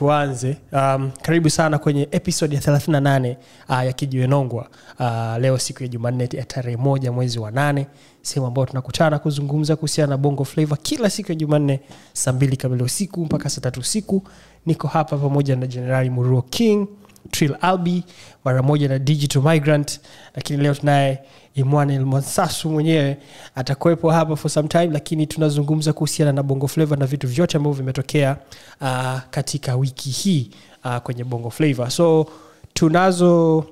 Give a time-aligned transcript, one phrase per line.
[0.00, 0.56] tuanze.
[0.72, 3.36] Um, karibu sana kwenye episode ya 38
[3.68, 4.68] uh, ya kijiwe nongwa.
[5.00, 7.86] Uh, leo siku ya jumanne ya tarehe moja mwezi wa nane
[8.22, 11.80] sehemu ambayo tunakutana kuzungumza kuhusiana na bongo flavo kila siku ya jumanne
[12.12, 14.22] saa mbili kamili usiku mpaka saa tatu usiku.
[14.66, 16.86] Niko hapa pamoja na jenerali muruo king
[17.30, 18.04] trill albi
[18.44, 20.00] mara moja na digital migrant
[20.34, 21.18] lakini leo tunaye
[21.54, 23.16] emmanuel mwansasu mwenyewe.
[23.54, 27.76] Atakuwepo hapa for some time lakini tunazungumza kuhusiana na bongo flavo na vitu vyote ambavyo
[27.78, 28.36] vimetokea
[28.80, 30.50] uh, katika wiki hii
[30.84, 32.26] uh, kwenye bongo flavo so
[32.74, 33.64] tunazo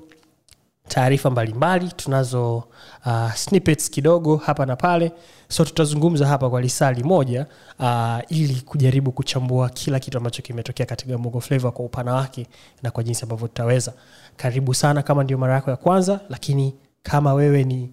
[0.89, 2.63] taarifa mbalimbali tunazo
[3.05, 5.11] uh, snippets kidogo hapa na pale.
[5.49, 7.45] So tutazungumza hapa kwa lisali moja
[7.79, 12.47] uh, ili kujaribu kuchambua kila kitu ambacho kimetokea katika mogo flavor kwa upana wake
[12.83, 13.93] na kwa jinsi ambavyo tutaweza.
[14.37, 17.89] Karibu sana kama ndio mara yako ya kwanza lakini kama wewe ni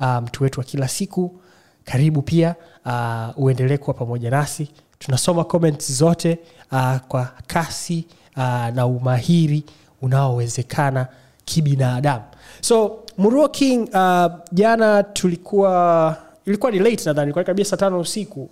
[0.00, 1.40] uh, mtu wetu wa kila siku
[1.84, 2.54] karibu pia
[2.86, 4.70] uh, uendelee kuwa pamoja nasi.
[4.98, 6.38] Tunasoma comments zote
[6.72, 8.42] uh, kwa kasi uh,
[8.74, 9.64] na umahiri
[10.02, 11.06] unaowezekana
[11.48, 12.24] kibinadamu.
[12.60, 18.50] So muruo king uh, tulikuwa ilikuwa ni late nadhani ilikuwa karibia saa tano usiku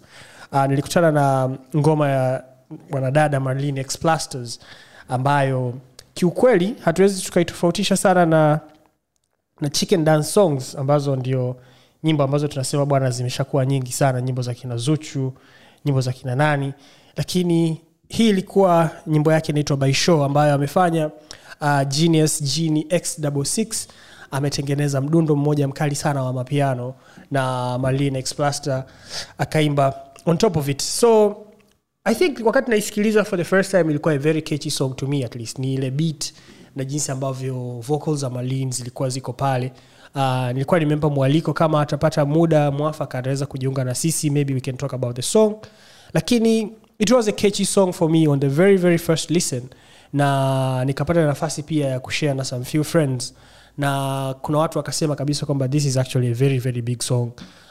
[0.53, 2.44] uh, nilikutana na ngoma ya
[2.91, 4.61] mwanadada marlin explasters
[5.08, 5.75] ambayo
[6.14, 8.61] kiukweli hatuwezi tukaitofautisha sana na
[9.60, 11.56] na chicken dance songs ambazo ndio
[12.05, 14.20] nyimbo ambazo tunasema bwana zimeshakuwa nyingi sana.
[14.20, 15.33] Nyimbo za kina zuchu
[15.84, 16.72] nyimbo za kina nani.
[17.16, 21.10] Lakini hii ilikuwa nyimbo yake inaitwa by show ambayo amefanya
[21.60, 23.86] uh, genius geni x66
[24.30, 26.94] ametengeneza mdundo mmoja mkali sana wa mapiano
[27.30, 28.84] na marlin explaster
[29.38, 29.94] akaimba
[30.26, 30.82] on top of it.
[30.82, 31.36] So
[32.04, 35.24] i think wakati naisikiliza for the first time ilikuwa a very catchy song to me
[35.24, 35.58] at least.
[35.58, 36.32] Ni ile beat
[36.76, 39.72] na jinsi ambavyo vocals za marlin zilikuwa ziko pale.
[40.14, 44.76] Uh, nilikuwa nimempa mwaliko kama atapata muda mwafaka ataweza kujiunga na sisi maybe we can
[44.76, 45.54] talk about the song.
[46.14, 49.62] Lakini it was a catchy song for me on the very very first listen
[50.12, 53.34] na nikapata nafasi pia ya kushare na some few friends.
[53.78, 57.31] Na kuna watu wakasema kabisa kwamba this is actually a very very big song.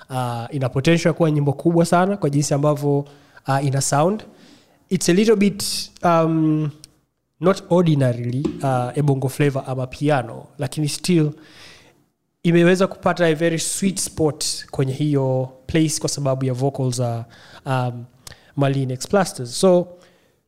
[0.09, 2.99] Uh, ina potential kuwa nyimbo kubwa sana kwa jinsi ambavyo
[3.47, 4.23] uh, ina sound.
[4.89, 5.63] It's a little bit
[6.03, 6.69] um,
[7.39, 11.31] not ordinarily uh, ebongo flavor ama piano lakini still
[12.43, 17.25] imeweza kupata a very sweet spot kwenye hiyo place kwa sababu ya vocals za
[17.65, 18.05] um,
[18.55, 19.87] marlin explasters so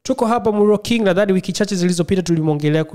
[0.07, 2.22] tuko hapa muro king nadhani wiki chache zilizopita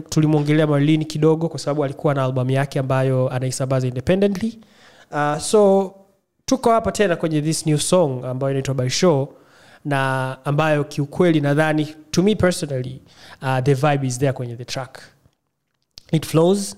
[0.08, 4.58] tulimwongelea marlin kidogo kwa sababu alikuwa na albamu yake ambayo anaisambaza independently.
[5.10, 5.94] Uh, so
[6.46, 9.28] tuko hapa tena kwenye this new song ambayo inaitwa by show
[9.84, 13.02] na ambayo kiukweli nadhani to me personally
[13.42, 15.00] uh, the vibe is there kwenye the track.
[16.12, 16.76] It flows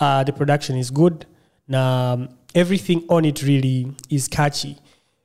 [0.00, 1.26] uh, the production is good
[1.68, 4.76] na um, everything on it really is catchy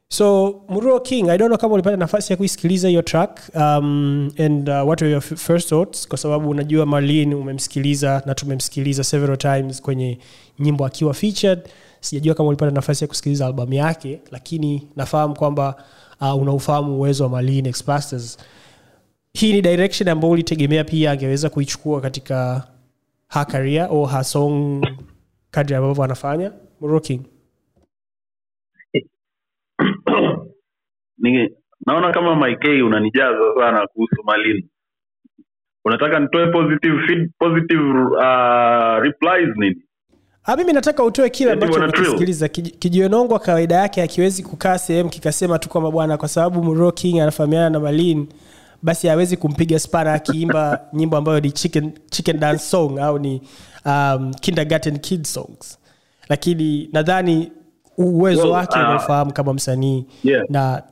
[0.10, 4.70] so muruo king i don't know kama ulipata nafasi ya kuisikiliza hiyo track um, and
[4.70, 6.08] uh, what are your first thoughts?
[6.08, 10.18] Kwa sababu unajua marlin umemsikiliza na tumemsikiliza several times kwenye
[10.60, 11.60] nyimbo akiwa featured.
[12.00, 15.76] Sijajua kama ulipata nafasi ya kusikiliza albamu yake lakini nafahamu kwamba
[16.22, 18.38] uh, unaufahamu uwezo wa marlin explasters
[19.34, 22.68] hii ni direction ambayo ulitegemea pia angeweza kuichukua katika
[23.30, 24.86] her career au her song
[25.52, 26.52] kadri ambavyo anafanya.
[26.82, 27.22] Muruo king
[31.18, 31.50] ni
[31.86, 34.70] naona kama Mike unanijaza sana kuhusu Malin.
[35.86, 39.82] Unataka nitoe positive feed, positive uh, replies nini?
[40.44, 42.02] Ah, mimi nataka utoe kile ambacho bwana Trill.
[42.02, 47.20] umekisikiliza Kiji- kijiwenongwa kawaida yake akiwezi kukaa sehemu kikasema tu kwamba bwana kwa sababu king
[47.20, 48.28] anafahamiana na malin
[48.82, 53.42] basi hawezi kumpiga spana akiimba nyimbo ambayo ni chicken, chicken dance song au ni
[53.86, 55.80] um, kindergarten kid songs
[56.30, 57.52] lakini nadhani
[57.98, 60.44] uwezo Well, wake uh, unaofahamu kama msanii Yeah.
[60.50, 60.84] na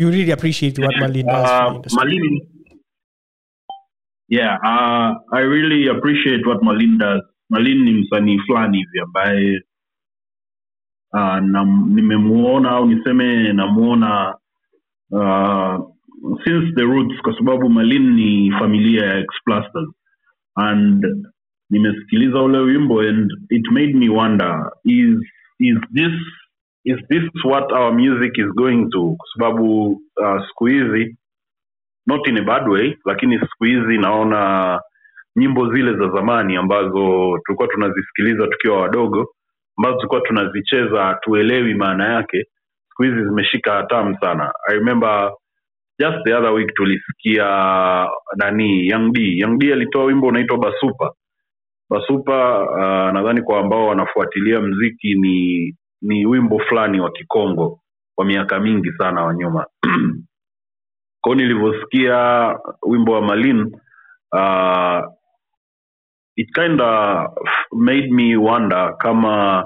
[0.00, 1.80] you really appreciate what Malin does Uh.
[1.92, 2.40] Malin,
[4.28, 7.20] yeah, uh, I really appreciate what Malin does.
[7.50, 9.62] Malin ni msanii fulani hivi ambaye
[11.12, 14.34] uh, na, nimemuona au niseme namuona
[15.10, 15.78] uh,
[16.44, 19.88] since the roots kwa sababu Malin ni familia ya Explasters
[20.54, 21.04] and
[21.70, 25.18] nimesikiliza ule wimbo and it made me wonder is
[25.58, 26.12] is this
[26.90, 29.16] is this what our music is going to?
[29.18, 31.16] Kwa sababu uh, siku hizi
[32.06, 34.80] not in a bad way lakini siku hizi naona
[35.36, 39.28] nyimbo zile za zamani ambazo tulikuwa tunazisikiliza tukiwa wadogo
[39.78, 42.44] ambazo tulikuwa tunazicheza hatuelewi maana yake
[42.88, 44.52] siku hizi zimeshika hatamu sana.
[44.70, 45.32] I remember
[46.00, 47.46] just the other week tulisikia
[48.36, 51.12] nani young d young d alitoa wimbo unaitwa basupa.
[51.90, 57.80] Basupa uh, nadhani kwa ambao wanafuatilia mziki ni ni wimbo fulani wa kikongo
[58.16, 59.66] wa miaka mingi sana wa nyuma.
[61.20, 62.18] Kwao nilivyosikia
[62.82, 63.76] wimbo wa malin
[64.32, 65.00] uh,
[66.36, 67.28] it kinda
[67.72, 69.64] made me wonder kama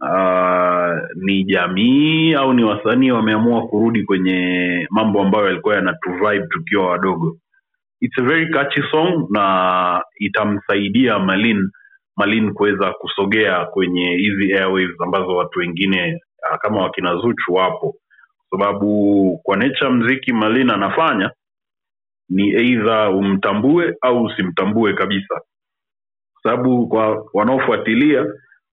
[0.00, 7.36] uh, ni jamii au ni wasanii wameamua kurudi kwenye mambo ambayo yalikuwa yanatuvibe tukiwa wadogo.
[8.00, 11.70] It's a very catchy song na itamsaidia malin
[12.16, 16.20] malin kuweza kusogea kwenye hizi airwaves ambazo watu wengine
[16.52, 17.96] uh, kama wakina zuchu wapo.
[18.50, 21.30] Kwa sababu kwa nature mziki malin anafanya
[22.30, 25.34] ni eidha umtambue au usimtambue kabisa.
[26.34, 28.26] Kwa sababu kwa wanaofuatilia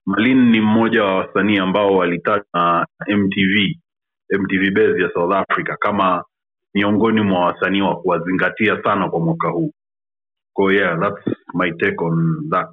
[0.06, 3.76] malin ni mmoja wa wasanii ambao walitaja na mtv
[4.40, 6.24] mtv base ya south africa kama
[6.74, 9.74] miongoni mwa wasanii wa kuwazingatia sana kwa mwaka huu.
[10.54, 12.70] Ko yeah that's my take on that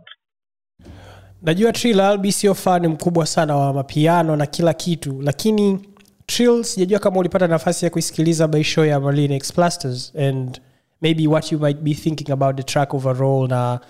[1.42, 5.78] najua trill albi sio fani mkubwa sana wa mapiano na kila kitu lakini
[6.26, 10.60] trill sijajua kama ulipata nafasi ya kuisikiliza by show ya marlin explasters and
[11.02, 13.80] maybe what you might be thinking about the track overall na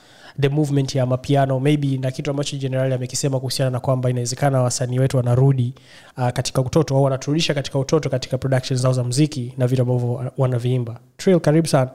[0.40, 4.98] the movement ya mapiano maybe na kitu ambacho jenerali amekisema kuhusiana na kwamba inawezekana wasanii
[4.98, 5.74] wetu wanarudi
[6.18, 10.32] uh, katika utoto au wanaturudisha katika utoto katika production zao za mziki na vitu ambavyo
[10.38, 11.00] wanaviimba.
[11.16, 11.90] Trill karibu sana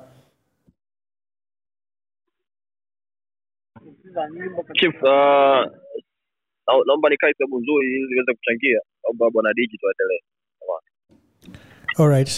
[4.74, 5.63] Chief, uh,
[6.88, 8.80] naomba nikae sehemu nzuri ili niweze kuchangia.
[9.04, 10.21] Naomba bwana digital aendelee.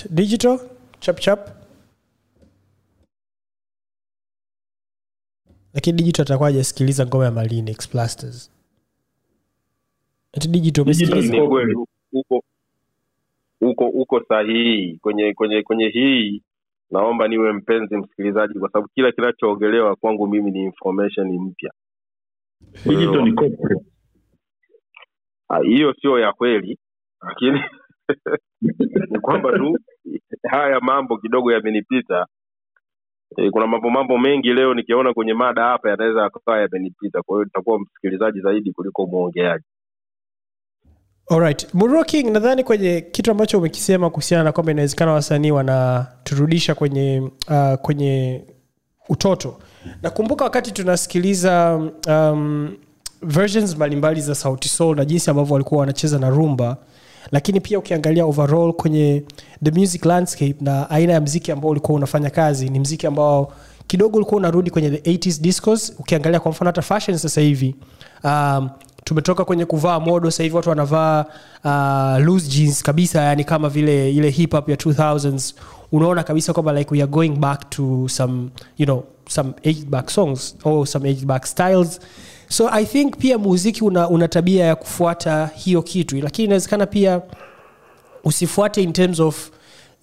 [0.10, 0.60] digital
[1.00, 1.66] chap chap
[5.74, 8.52] lakini digital atakuwa hajasikiliza ngoma ya marlin Plasters.
[10.34, 11.44] ati digital umesikiliza
[13.62, 16.42] uko uko sahihi kwenye kwenye kwenye hii
[16.92, 21.72] naomba niwe mpenzi msikilizaji kwa sababu kila kinachoongelewa kwangu mimi ni information mpya.
[22.86, 23.86] Digital ni corporate.
[25.50, 26.80] Ah, hiyo sio ya kweli
[27.22, 27.62] lakini
[29.12, 29.78] ni kwamba tu
[30.50, 32.28] haya mambo kidogo yamenipita.
[33.38, 37.22] E, kuna mambo mambo mengi leo nikiona kwenye mada hapa yanaweza yakawa yamenipita.
[37.24, 39.66] Kwa hiyo nitakuwa msikilizaji zaidi kuliko mwongeaji
[41.32, 41.68] Alright.
[41.74, 47.74] Muro King, nadhani kwenye kitu ambacho umekisema kuhusiana na kwamba inawezekana wasanii wanaturudisha kwenye uh,
[47.82, 48.42] kwenye
[49.10, 49.58] utoto
[50.02, 52.70] nakumbuka wakati tunasikiliza um,
[53.22, 56.78] versions mbalimbali za sauti soul na jinsi ambavyo walikuwa wanacheza na rumba
[57.32, 59.24] lakini pia ukiangalia overall kwenye
[59.64, 63.54] the music landscape na aina ya mziki ambao ulikuwa unafanya kazi ni mziki ambao
[63.88, 67.76] kidogo ulikuwa unarudi kwenye the 80s discos ukiangalia kwa mfano hata fashion sasa hivi
[68.24, 68.70] um,
[69.06, 71.26] tumetoka kwenye kuvaa modo sasa hivi watu wanavaa
[71.64, 75.54] uh, loose jeans kabisa yani kama vile ile hip hop ya 2000s
[75.92, 80.10] unaona kabisa kwamba like we are going back to some you know some aged back
[80.10, 82.00] songs or some aged back styles.
[82.50, 86.16] So i think pia muziki una, una tabia ya kufuata hiyo kitu.
[86.22, 87.22] Lakini inawezekana pia
[88.24, 89.50] usifuate in terms of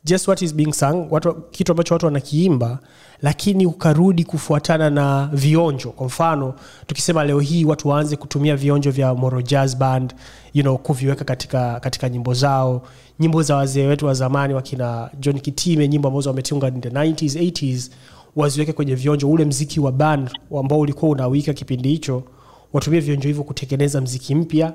[0.05, 2.79] just what is being sung watu, kitu ambacho watu wanakiimba
[3.23, 5.91] lakini ukarudi kufuatana na vionjo.
[5.91, 6.55] Kwa mfano
[6.87, 10.15] tukisema leo hii watu waanze kutumia vionjo vya moro jazz band
[10.55, 12.83] you know, kuviweka katika, katika nyimbo zao.
[13.21, 17.51] Nyimbo za wazee wetu wa zamani wakina john kitime nyimbo ambazo wametunga in the 90s
[17.51, 17.91] 80s
[18.37, 19.31] waziweke kwenye vionjo.
[19.31, 20.31] Ule mziki wa band
[20.61, 22.23] ambao ulikuwa unawika kipindi hicho
[22.73, 24.73] watumie vionjo hivyo kutengeneza mziki mpya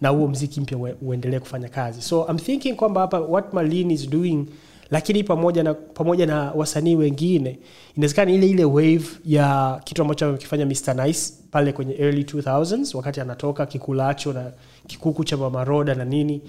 [0.00, 2.02] na huo mziki mpya uendelee kufanya kazi.
[2.02, 4.46] So I'm thinking kwamba hapa what Malin is doing
[4.92, 7.58] lakini pamoja na pamoja na wasanii wengine
[7.96, 13.20] inawezekana ile ile wave ya kitu ambacho amekifanya Mr Nice pale kwenye early 2000s wakati
[13.20, 14.52] anatoka kikulacho na
[14.86, 16.42] kikuku cha mamaroda na nini.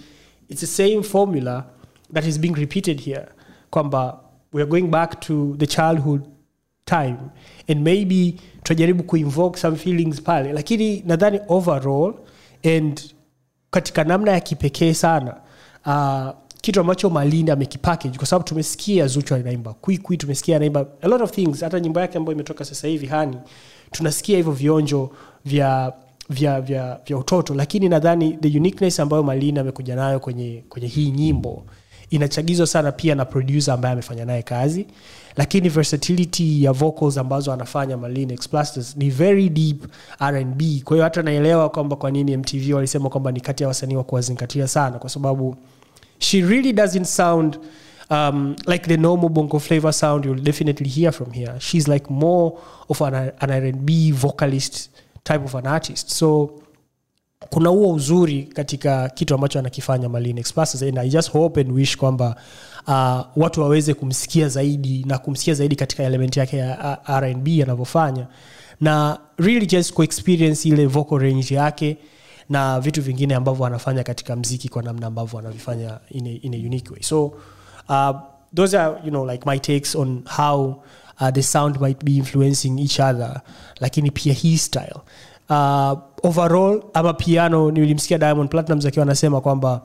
[0.50, 1.66] It's the same formula
[2.14, 3.26] that is being repeated here
[3.70, 4.20] kwamba
[4.54, 6.22] we are going back to the childhood
[6.86, 7.18] time
[7.70, 10.54] and maybe tunajaribu kuinvoke some feelings pale.
[10.54, 12.14] Lakini nadhani overall
[12.78, 13.02] and
[13.72, 15.36] katika namna ya kipekee sana
[15.86, 16.30] uh,
[16.64, 21.32] kitu ambacho malindi amekipackage kwa sababu tumesikia zuchu anaimba kwikwi tumesikia anaimba a lot of
[21.32, 21.62] things.
[21.62, 23.38] Hata nyimbo yake ambayo imetoka sasa hivi hani
[23.92, 25.10] tunasikia hivyo vionjo
[25.46, 25.94] vya
[26.30, 31.12] vya vya, vya utoto lakini nadhani the uniqueness ambayo malindi amekuja nayo kwenye, kwenye hii
[31.12, 31.64] nyimbo
[32.10, 34.86] inachagizwa sana pia na producer ambaye amefanya naye kazi.
[35.38, 39.84] Lakini versatility ya vocals ambazo anafanya Marlin Explasters ni very deep
[40.22, 43.96] rnb kwa hiyo hata naelewa kwamba kwa nini mtv walisema kwamba ni kati ya wasanii
[43.96, 45.56] wa kuwazingatia sana kwa sababu
[46.24, 47.58] she really doesn't sound
[48.10, 51.56] um, like the normal bongo flavor sound you'll definitely hear from here.
[51.60, 54.90] She's like more of an, an rnb vocalist
[55.24, 56.10] type of an artist.
[56.10, 56.52] So
[57.50, 61.98] kuna huo uzuri katika kitu ambacho anakifanya Marlin Express and I just hope and wish
[61.98, 62.36] kwamba
[62.88, 68.28] uh, watu waweze kumsikia zaidi na kumsikia zaidi katika element yake ya uh, R&B anavyofanya.
[68.82, 71.98] Na really just kuexperience ile vocal range yake
[72.50, 76.58] na vitu vingine ambavyo wanafanya katika mziki kwa namna ambavyo wanavifanya in a, in a
[76.58, 77.02] unique way.
[77.04, 77.26] So
[77.90, 78.12] uh,
[78.56, 80.84] those are you know like my takes on how
[81.22, 83.42] uh, the sound might be influencing each other
[83.80, 84.96] lakini pia hii style.
[85.50, 89.82] Uh, overall ama piano nilimsikia diamond platinums akiwa anasema kwamba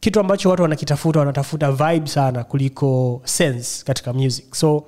[0.00, 4.54] kitu ambacho watu wanakitafuta wanatafuta vibe sana kuliko sense katika music.
[4.54, 4.84] So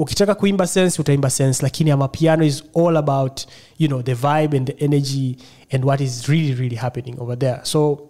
[0.00, 3.40] ukitaka kuimba sense utaimba sense lakini ama piano is all about
[3.78, 5.36] you know the vibe and the energy
[5.70, 7.60] and what is really really happening over there.
[7.62, 8.08] So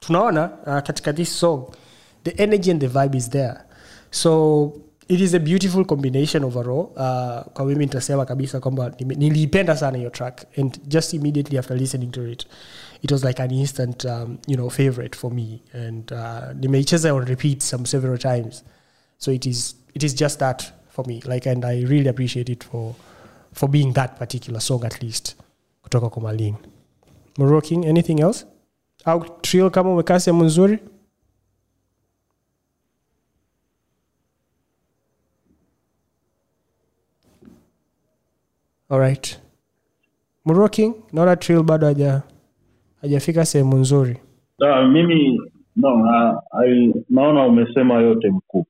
[0.00, 1.64] tunaona uh, katika this song
[2.24, 3.54] the energy and the vibe is there.
[4.10, 4.72] So
[5.08, 6.92] it is a beautiful combination overall.
[6.96, 12.10] Uh, kwa mimi nitasema kabisa kwamba niliipenda sana hiyo track and just immediately after listening
[12.10, 12.46] to it
[13.02, 17.24] it was like an instant um, you know favorite for me and uh, nimeicheza on
[17.24, 18.64] repeat some several times.
[19.18, 21.20] So it is it is just that for me.
[21.24, 22.94] Like and i really appreciate it for
[23.52, 25.36] for being that particular song at least
[25.82, 26.54] kutoka kwa malin
[27.38, 28.46] moroking anything else?
[29.04, 30.78] Au trill kama umekaa sehemu nzuri
[38.88, 39.40] alright
[40.44, 42.22] moroking naona trill bado haja
[43.00, 44.16] hajafika sehemu nzuri.
[44.66, 45.40] Ah, mimi
[45.76, 45.88] no,
[46.64, 48.66] I, naona umesema yote mkuu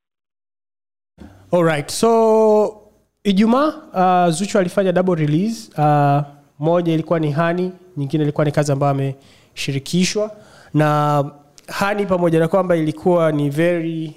[1.53, 2.81] alright so
[3.23, 5.71] ijumaa uh, zuchu alifanya double release.
[5.77, 6.21] Uh,
[6.59, 10.35] moja ilikuwa ni hani nyingine ilikuwa ni kazi ambayo ameshirikishwa.
[10.73, 11.23] Na
[11.67, 14.15] hani pamoja na kwamba ilikuwa ni very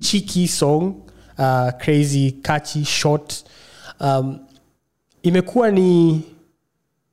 [0.00, 0.82] cheeky song
[1.38, 3.44] uh, crazy catchy short.
[4.00, 4.38] Um,
[5.22, 6.20] imekuwa ni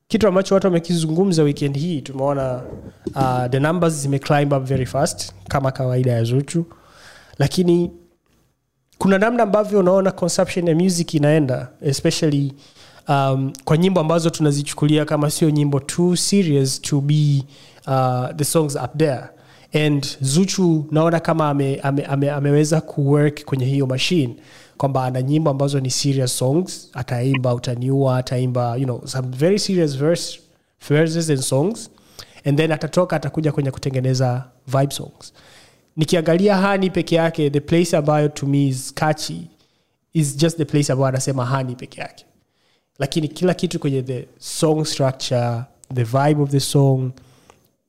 [0.07, 2.01] kitu ambacho watu wamekizungumza weekend hii.
[2.01, 2.61] Tumeona
[3.15, 6.65] uh, the numbers zimeclimb up very fast kama kawaida ya zuchu.
[7.37, 7.91] Lakini
[8.97, 12.53] kuna namna ambavyo unaona consumption ya music inaenda especially
[13.09, 17.43] um, kwa nyimbo ambazo tunazichukulia kama sio nyimbo too serious to be
[17.87, 19.23] uh, the songs up there.
[19.85, 24.35] And zuchu naona kama ame, ame, ame, ameweza kuwork kwenye hiyo machine
[24.77, 29.97] kwamba ana nyimbo ambazo ni serious songs ataimba utaniua ataimba you know, some very serious
[29.97, 30.39] verse,
[30.89, 31.89] verses and songs
[32.45, 35.33] and then atatoka atakuja kwenye kutengeneza vibe songs
[35.97, 39.47] nikiangalia hani peke yake the place ambayo to me is catchy
[40.13, 42.25] is just the place ambayo anasema hani peke yake.
[42.99, 45.61] Lakini kila kitu kwenye the song structure
[45.93, 47.11] the vibe of the song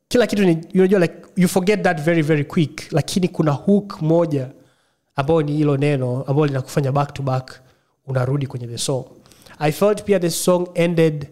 [0.09, 2.93] kila kitu ni unajua like you forget that very very quick.
[2.93, 4.49] Lakini kuna hook moja
[5.17, 7.61] ambayo ni hilo neno ambayo linakufanya back to back
[8.07, 9.05] unarudi kwenye the song.
[9.59, 11.29] I felt pia the song ended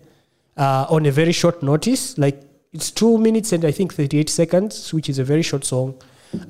[0.56, 2.38] uh, on a very short notice like
[2.72, 5.94] it's two minutes and i think 38 seconds which is a very short song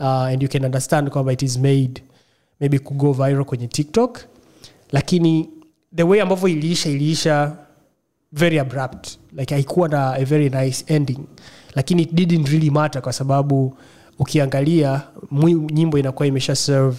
[0.01, 2.03] uh, and you can understand kwamba it is made
[2.61, 4.19] maybe kugo viral kwenye tiktok
[4.93, 5.49] lakini
[5.97, 7.57] the way ambavyo iliisha iliisha
[8.33, 9.19] very abrupt.
[9.33, 11.19] Like haikuwa na a very nice ending
[11.75, 13.77] lakini it didn't really matter kwa sababu
[14.19, 15.03] ukiangalia
[15.73, 16.97] nyimbo inakuwa imesha serve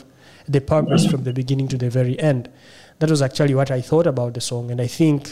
[0.52, 2.50] the purpose from the beginning to the very end.
[3.00, 5.24] That was actually what i thought about the song and i think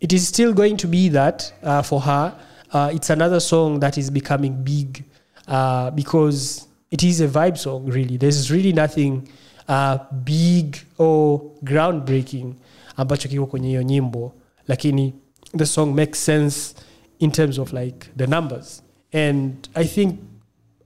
[0.00, 2.32] it is still going to be that uh, for her.
[2.72, 5.04] Uh, it's another song that is becoming big
[5.48, 8.18] uh, because it is a vibe song really.
[8.18, 9.22] There's really nothing
[9.68, 12.54] uh, big or groundbreaking
[12.96, 14.32] ambacho kiko kwenye hiyo nyimbo.
[14.68, 15.14] Lakini
[15.56, 16.74] the song makes sense
[17.18, 18.82] in terms of like the numbers.
[19.12, 20.18] And i think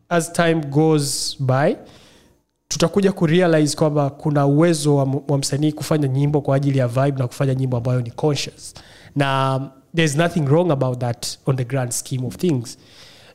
[0.09, 1.76] as time goes by
[2.68, 7.26] tutakuja kurealize kwamba kuna uwezo wa, wa msanii kufanya nyimbo kwa ajili ya vibe na
[7.26, 8.75] kufanya nyimbo ambayo ni conscious.
[9.16, 9.61] Na
[9.94, 12.78] there's nothing wrong about that on the grand scheme of things.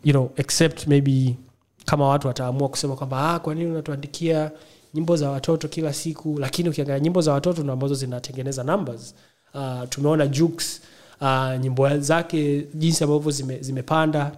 [0.03, 1.37] You know except maybe
[1.87, 4.51] kama watu wataamua kusema kwamba ah, kwa nini unatuandikia
[4.93, 6.39] nyimbo za watoto kila siku?
[6.39, 9.15] Lakini ukiangalia nyimbo za watoto ndo ambazo zinatengeneza numbers.
[9.53, 10.81] Uh, tumeona jukes
[11.21, 13.83] uh, nyimbo zake jinsi ambavyo zime,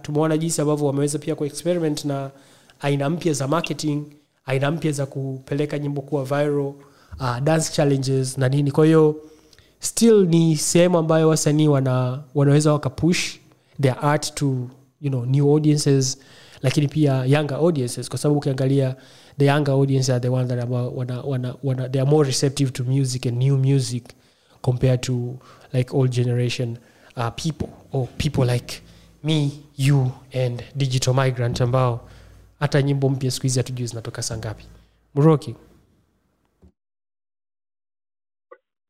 [0.02, 2.30] tumeona jinsi ambavyo wameweza pia kuexperiment na
[2.80, 4.02] aina mpya za marketing
[4.46, 6.72] aina mpya za kupeleka nyimbo kuwa viral
[7.20, 8.70] uh, dance challenges na nini.
[8.70, 9.16] Kwa hiyo
[9.80, 13.36] still ni sehemu ambayo wasanii wana, wanaweza wakapush
[13.82, 14.46] their art to
[15.00, 16.18] you know, new audiences
[16.62, 18.96] lakini pia younger audiences kwa sababu ukiangalia
[19.38, 22.70] the younger audience are the one that about, wana, wana, wana, they are more receptive
[22.70, 24.04] to music and new music
[24.62, 25.38] compared to
[25.72, 26.78] like old generation
[27.16, 28.82] uh, people or people like
[29.24, 32.08] me you and digital migrant ambao
[32.60, 34.64] hata nyimbo mpya siku hizi hatujui zinatoka saa ngapi.
[35.14, 35.54] Mroki.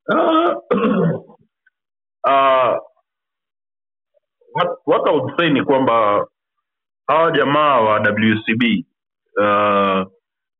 [0.09, 0.17] Uh,
[2.29, 2.77] uh,
[4.55, 6.27] what, what I would say ni kwamba
[7.11, 8.63] hawa jamaa wa WCB
[9.37, 10.07] uh,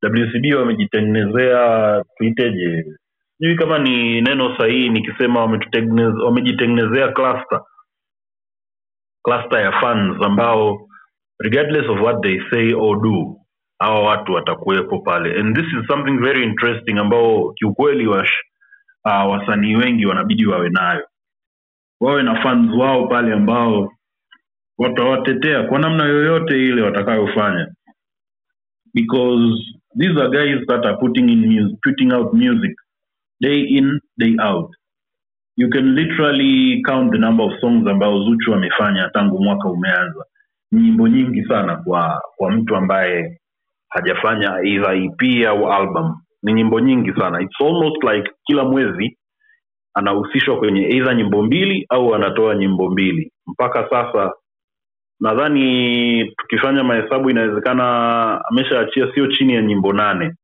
[0.03, 2.85] WCB wamejitengenezea tuiteje,
[3.39, 5.41] sijui kama ni neno sahihi nikisema
[6.25, 7.61] wamejitengenezea cluster
[9.23, 10.89] cluster ya fans ambao
[11.39, 13.37] regardless of what they say or do
[13.79, 15.41] hawa watu watakuwepo pale.
[15.41, 18.33] And this is something very interesting ambao kiukweli wash
[19.05, 21.07] uh, wasanii wengi wanabidi wawe nayo.
[22.01, 23.93] Wawe na fans wao pale ambao
[24.81, 27.69] watawatetea kwa namna yoyote ile watakayofanya.
[28.95, 29.55] Because
[29.99, 32.73] these are guys that are putting in music, putting out music
[33.41, 34.71] day in day out.
[35.57, 40.25] You can literally count the number of songs ambayo zuchu amefanya tangu mwaka umeanza.
[40.73, 43.41] Nyimbo nyingi sana kwa kwa mtu ambaye
[43.89, 46.15] hajafanya either ep au album.
[46.43, 47.41] Ni nyimbo nyingi sana.
[47.43, 49.19] It's almost like kila mwezi
[49.95, 53.33] anahusishwa kwenye either nyimbo mbili au anatoa nyimbo mbili.
[53.47, 54.33] Mpaka sasa
[55.21, 57.87] nadhani tukifanya mahesabu inawezekana
[58.51, 60.35] ameshaachia sio chini ya nyimbo nane.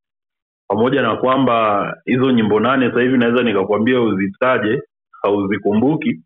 [0.68, 4.83] Pamoja na kwamba hizo nyimbo nane sasa hivi naweza nikakwambia uzitaje
[5.23, 6.21] hauzikumbuki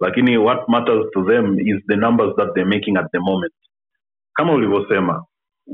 [0.00, 3.52] lakini what matters to them is the numbers that they're making at the moment.
[4.34, 5.24] Kama ulivyosema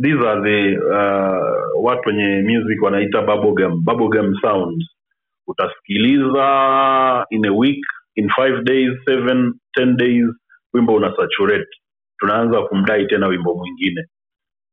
[0.02, 4.84] these are the uh, watu wenye music wanaita bubblegum bubblegum sounds.
[5.48, 7.84] Utasikiliza in a week
[8.16, 10.26] in five days seven ten days
[10.74, 11.14] wimbo una
[12.18, 14.06] tunaanza kumdai tena wimbo mwingine.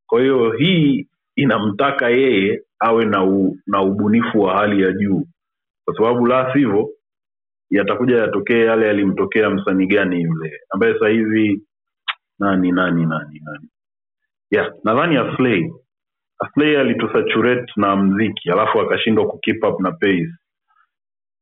[0.08, 5.26] Kwa hiyo hii inamtaka yeye awe na, u, na ubunifu wa hali ya juu.
[5.86, 6.90] Kwa sababu la sivyo
[7.70, 11.64] yatakuja yatokee yale yalimtokea msanii gani yule ambaye sasa hivi
[12.40, 13.70] nani nani nani nani.
[14.52, 15.64] Yeah nadhani aslay.
[16.40, 20.30] Aslay alitusaturate na mziki alafu akashindwa kukeep up na pace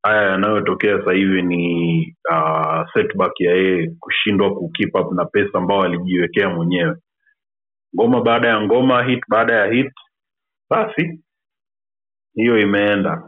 [0.03, 5.83] haya yanayotokea sasa hivi ni uh, setback ya yeye kushindwa kukeep up na pesa ambao
[5.83, 6.95] alijiwekea mwenyewe.
[7.95, 9.91] Ngoma baada ya ngoma hit baada ya hit
[10.69, 11.19] basi
[12.35, 13.23] hiyo imeenda.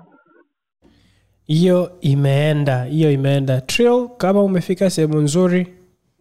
[1.45, 3.61] Hiyo imeenda hiyo imeenda.
[3.61, 5.67] Trill, kama umefika sehemu nzuri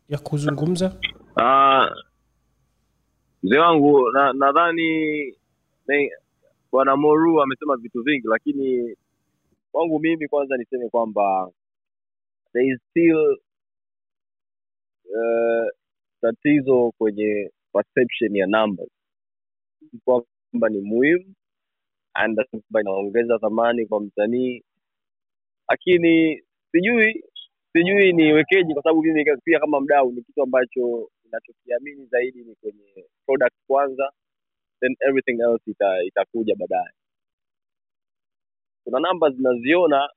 [0.08, 0.92] ya kuzungumza.
[1.36, 1.88] Ah,
[3.42, 5.26] mzee wangu nadhani
[5.86, 5.94] na,
[6.72, 8.96] bwana Moru amesema vitu vingi, lakini
[9.72, 11.52] kwangu mimi kwanza niseme kwamba
[12.52, 13.38] there is still
[15.04, 15.68] uh,
[16.22, 18.90] tatizo kwenye perception ya numbers
[20.04, 21.34] kwamba ni muhimu
[22.14, 24.64] kwamba inaongeza thamani kwa msanii,
[25.68, 26.42] lakini
[26.72, 27.24] sijui
[27.72, 33.06] sijui niwekeje, kwa sababu mimi pia kama mdau ni kitu ambacho ninachokiamini zaidi ni kwenye
[33.26, 34.12] product kwanza,
[34.80, 36.90] then everything else ita, itakuja baadaye.
[38.84, 40.08] Kuna namba zinaziona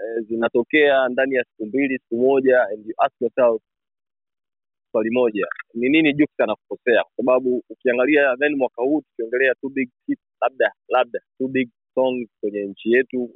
[0.00, 3.62] eh, zinatokea ndani ya siku mbili siku moja, and you ask yourself
[4.92, 7.02] swali moja, ni nini Jux anakukosea?
[7.04, 12.28] Kwa sababu ukiangalia then mwaka huu tukiongelea two big hits, labda labda two big songs
[12.40, 13.30] kwenye nchi yetu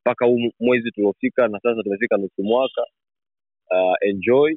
[0.00, 2.82] mpaka huu mwezi tuliofika, na sasa tumefika nusu mwaka.
[3.70, 4.54] Uh, enjoy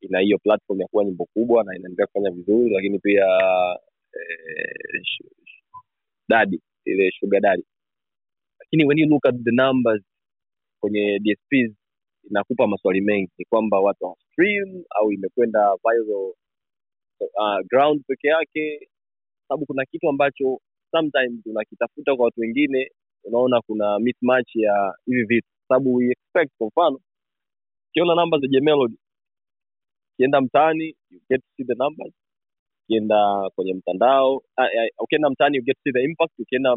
[0.00, 3.26] ina hiyo platform ya kuwa nyimbo kubwa na inaendelea kufanya vizuri, lakini pia
[4.12, 5.02] eh,
[6.28, 7.64] dadi ile sugar dadi,
[8.72, 10.02] lakini when you look at the numbers
[10.80, 11.76] kwenye DSPs
[12.30, 16.34] inakupa maswali mengi, ni kwamba watu wa stream au imekwenda viral
[17.20, 18.88] uh, ground peke yake,
[19.48, 22.90] sababu kuna kitu ambacho sometimes unakitafuta kwa watu wengine,
[23.24, 27.00] unaona kuna mismatch ya hivi vitu, sababu we expect, kwa mfano
[27.90, 28.96] ukiona namba za J Melody
[30.14, 32.12] ukienda mtaani you get to see the numbers.
[32.84, 36.32] Ukienda kwenye mtandao uh, uh, mtaani you get to see the impact.
[36.38, 36.76] Ukienda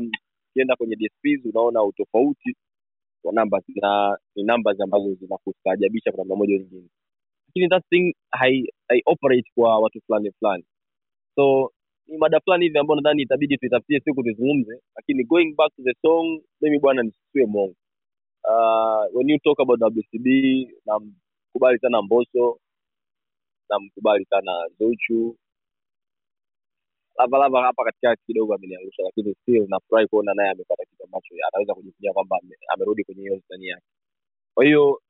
[0.54, 2.58] ukienda kwenye DSPs unaona utofauti
[3.26, 6.90] wa numbers na ni numbers ambazo zinakustaajabisha kwa namna moja nyingine.
[7.48, 10.66] Lakini that thing hai, hai operate kwa watu fulani fulani.
[11.36, 11.72] So
[12.08, 15.94] ni mada fulani hivi ambayo nadhani itabidi tuitafutie siku tuzungumze lakini going back to the
[16.02, 17.76] song mimi bwana nisisiwe mwongo
[18.50, 20.28] uh, when you talk about WCB
[20.86, 22.60] namkubali sana Mbosso
[23.70, 25.38] namkubali sana Zuchu
[27.18, 32.14] Lavalava hapa katikati kidogo ameniangusha, lakini still nafurahi kuona naye amepata kitu ambacho anaweza kujivunia
[32.14, 32.40] kwamba
[32.74, 33.86] amerudi kwenye hiyo stani yake.
[34.56, 35.02] Kwa hiyo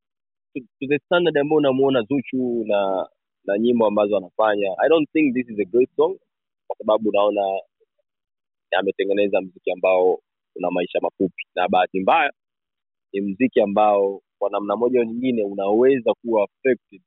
[0.53, 3.07] to, the standard ambayo unamuona Zuchu na
[3.45, 6.17] na nyimbo ambazo anafanya, I don't think this is a great song,
[6.67, 7.41] kwa sababu naona
[8.71, 10.19] ametengeneza mziki ambao
[10.55, 12.31] una maisha mafupi, na bahati mbaya
[13.13, 17.01] ni mziki ambao kwa namna moja au nyingine unaweza kuwa affected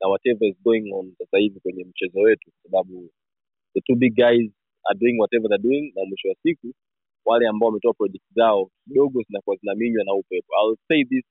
[0.00, 3.10] na whatever is going on sasa hivi kwenye mchezo wetu, kwa sababu
[3.74, 4.50] the two big guys
[4.90, 6.74] are doing whatever they're doing, na mwisho wa siku
[7.24, 10.52] wale ambao wametoa project zao kidogo zinakuwa zinaminywa na upepo.
[10.62, 11.24] I'll say this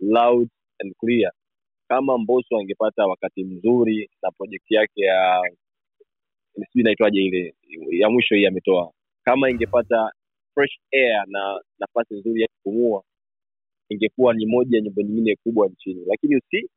[0.00, 0.48] loud
[0.80, 1.32] and clear,
[1.88, 5.40] kama Mbosso angepata wakati mzuri na project yake ya
[6.54, 7.54] sijui inaitwaje ile
[7.90, 8.92] ya mwisho hii ametoa,
[9.24, 10.10] kama ingepata
[10.54, 13.02] fresh air na nafasi nzuri ya kupumua,
[13.88, 16.70] ingekuwa ni moja ya nyimbo nyingine kubwa nchini, lakini usi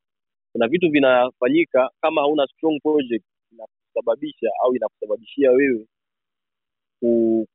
[0.52, 3.26] kuna vitu vinafanyika kama hauna strong project
[3.96, 5.88] inakusababisha au inakusababishia wewe
[7.00, 7.48] ku,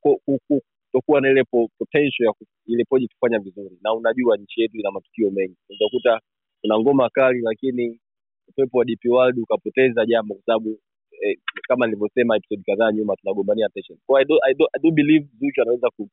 [0.00, 2.34] ku, ku, ku, kutokuwa na ile po, potential ya
[2.66, 3.78] ile kufanya vizuri.
[3.82, 5.56] Na unajua nchi yetu ina matukio mengi.
[5.70, 6.20] Utakuta
[6.60, 8.00] kuna ngoma kali lakini
[8.48, 10.78] upepo wa World ukapoteza jambo kwa sababu
[11.22, 14.90] eh, kama nilivyosema episode kadhaa nyuma tunagombania attention So I do, I do, I do
[14.90, 16.08] believe Zuchu anaweza ku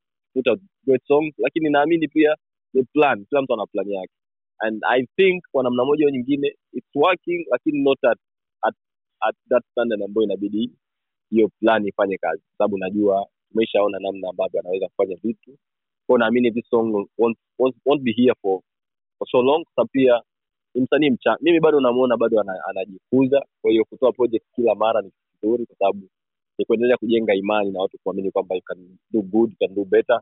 [0.86, 2.36] great songs lakini naamini pia
[2.74, 3.26] ni plan.
[3.26, 4.14] Kila mtu ana plan yake.
[4.60, 8.18] And I think kwa namna moja au nyingine it's working lakini not at,
[8.62, 8.76] at,
[9.22, 10.72] at that standard ambayo inabidi
[11.30, 12.44] hiyo plan ifanye kazi.
[12.58, 15.58] Sababu najua tumeshaona namna ambavyo anaweza kufanya vitu.
[16.08, 18.62] Kwao naamini this song won't, won't, won't be here for,
[19.20, 19.66] for so long.
[19.76, 20.22] Sa pia
[20.76, 23.46] ni msanii mchanga mimi bado namuona bado ana- anajikuza.
[23.62, 26.10] Kwa hiyo kutoa project kila mara ni vizuri kwa sababu
[26.58, 29.86] ni kuendelea kujenga imani na watu kuamini kwamba you can do good you can do
[29.86, 30.22] better.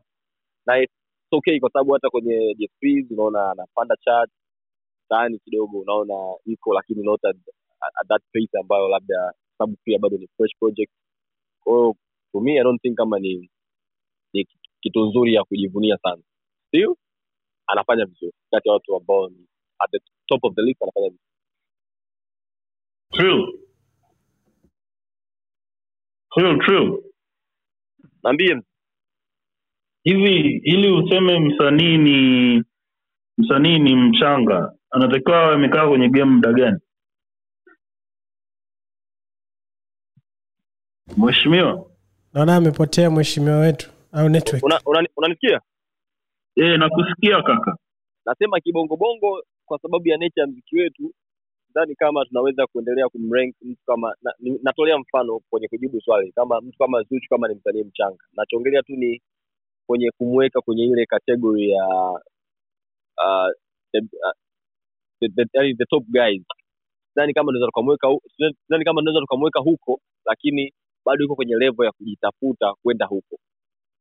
[0.66, 0.94] Na it's
[1.32, 4.30] okay kwa sababu hata kwenye DSPs unaona anapanda chart
[5.06, 7.36] mtaani kidogo unaona iko lakini not at,
[7.82, 10.92] at that pace ambayo labda sababu pia bado ni fresh project.
[11.64, 11.94] Kwa
[12.32, 13.50] to me i don't think kama ni
[14.32, 14.48] ni
[14.80, 16.22] kitu nzuri ya kujivunia sana.
[16.70, 16.96] Sio
[17.66, 18.32] anafanya vizuri.
[18.50, 19.46] Kati ya watu ambao ni
[19.78, 21.24] at the top of the list anafanya vizuri.
[23.12, 23.60] True.
[26.34, 27.04] True, true.
[28.22, 28.62] naambie
[30.04, 32.62] hivi ili useme msanii ni
[33.38, 36.78] msanii ni mchanga anatakiwa awe amekaa kwenye game muda gani
[41.26, 41.86] mheshimiwa.
[42.34, 44.64] Naona amepotea mheshimiwa wetu au network.
[44.64, 45.60] Una- una- unanisikia?
[46.56, 47.76] E, nakusikia kaka.
[48.26, 51.12] Nasema kibongobongo kwa sababu ya nature ya mziki wetu
[51.66, 56.78] sidhani kama tunaweza kuendelea kumrank mtu kama na, natolea mfano kwenye kujibu swali kama mtu
[56.78, 58.24] kama Zuchu kama ni msanii mchanga.
[58.32, 59.22] Nachoongelea tu ni
[59.86, 61.86] kwenye kumweka kwenye ile kategori ya
[63.24, 63.50] uh,
[63.92, 64.32] the, uh,
[65.20, 66.42] the, the, the, the top guys.
[67.14, 70.72] Sidhani kama tunaweza tukamweka sidhani kama tunaweza tukamweka huko lakini
[71.10, 73.38] bado yuko kwenye level ya kujitafuta kwenda huko.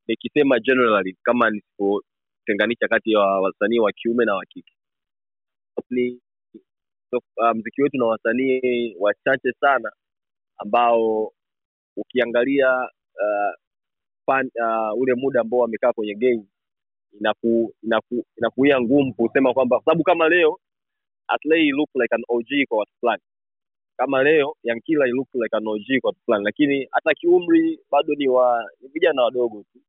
[0.08, 4.74] Nikisema generally kama nisipotenganisha kati ya wasanii wa kiume na wa kike.
[5.89, 6.19] Ni
[7.13, 9.91] uh, mziki wetu na wasanii wachache sana
[10.58, 11.32] ambao
[11.98, 12.76] ukiangalia
[13.15, 13.54] uh,
[14.26, 16.45] fan, uh, ule muda ambao wamekaa kwenye game
[17.19, 20.60] inaku, inaku, inakuia ngumu kusema kwamba kwa sababu kama leo
[21.28, 23.24] Atlay look like an OG kwa watu fulani
[23.99, 28.63] kama leo Yankila look like an OG kwa fulani lakini hata kiumri bado ni wa
[28.81, 29.79] ni vijana wadogo tu.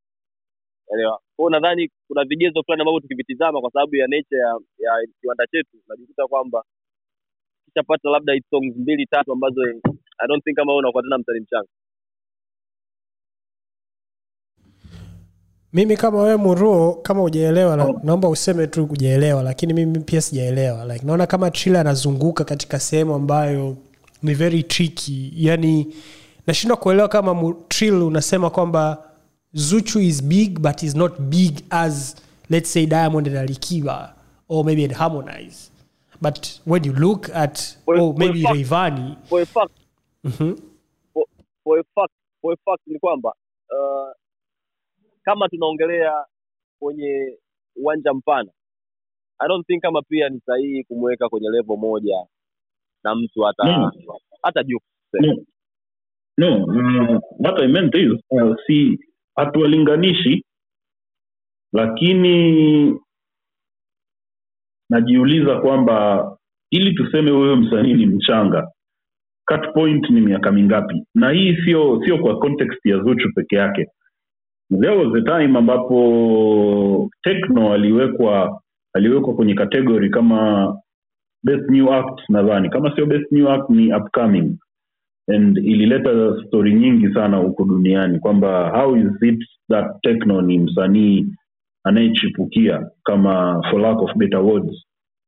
[0.95, 1.21] Elewa.
[1.37, 5.77] Kwao nadhani kuna vigezo fulani ambavyo tukivitizama kwa sababu ya nature ya ya kiwanda chetu
[5.89, 6.65] najikuta kwamba
[7.67, 9.61] kishapata labda hit songs mbili tatu ambazo
[10.19, 11.69] i don't think kama wewe unakuwa tena msanii mchanga.
[15.73, 20.85] Mimi kama wewe muruo kama hujaelewa na- naomba useme tu ujaelewa lakini mimi pia sijaelewa.
[20.85, 23.77] Like naona kama trila anazunguka katika sehemu ambayo
[24.23, 25.33] ni very tricky.
[25.37, 25.95] Yani
[26.47, 29.11] nashindwa kuelewa kama trill unasema kwamba
[29.53, 32.17] zuchu is big but is not big as
[32.51, 34.15] let's say diamond and alikiba
[34.49, 35.71] or maybe and harmonize.
[36.23, 39.73] But when you look at well, oh, maybe well, reivani well, fact
[40.25, 40.57] Mhm.
[41.15, 41.25] for
[41.65, 43.35] well, fact for fact ni kwamba
[43.71, 44.13] uh,
[45.23, 46.13] kama tunaongelea
[46.79, 47.39] kwenye
[47.77, 48.51] uwanja mpana
[49.39, 52.27] i don't think kama pia ni sahihi kumweka kwenye level moja
[53.05, 53.93] na mtu hata no.
[54.43, 54.79] hata juu.
[55.21, 55.37] No,
[56.39, 58.99] no mm, what I meant is uh, si
[59.37, 60.45] hatuwalinganishi
[61.73, 63.01] lakini
[64.91, 66.27] najiuliza kwamba
[66.71, 68.71] ili tuseme huyo msanii ni mchanga
[69.51, 71.05] cut point ni miaka mingapi?
[71.15, 73.87] Na hii sio sio kwa context ya zuchu peke yake.
[74.81, 78.61] There was a time ambapo tekno aliwekwa
[78.95, 80.75] aliwekwa kwenye kategori kama
[81.43, 82.71] best new act nadhani.
[82.71, 84.59] Kama sio best new act ni upcoming.
[85.29, 86.11] And ilileta
[86.47, 91.27] stori nyingi sana huko duniani kwamba how is it that techno ni msanii
[91.85, 94.85] anayechipukia kama for lack of better words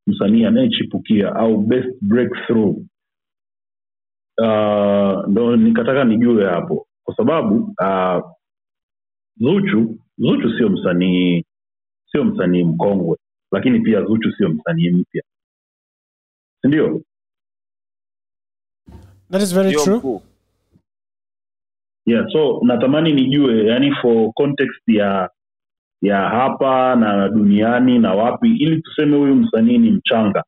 [0.07, 2.77] msanii anayechipukia au best breakthrough?
[4.39, 6.87] Uh, ndo nikataka nijue hapo.
[7.05, 8.31] Kwa sababu uh,
[9.37, 11.45] zuchu zuchu sio msanii
[12.13, 13.19] sio msanii mkongwe
[13.53, 15.23] lakini pia zuchu sio msanii mpya
[16.63, 17.01] sindio
[19.31, 19.97] that is very true.
[19.97, 20.23] mkuu.
[22.07, 25.31] Yeah so natamani nijue yani for context ya
[26.03, 30.45] ya hapa na duniani na wapi ili tuseme huyu msanii ni mchanga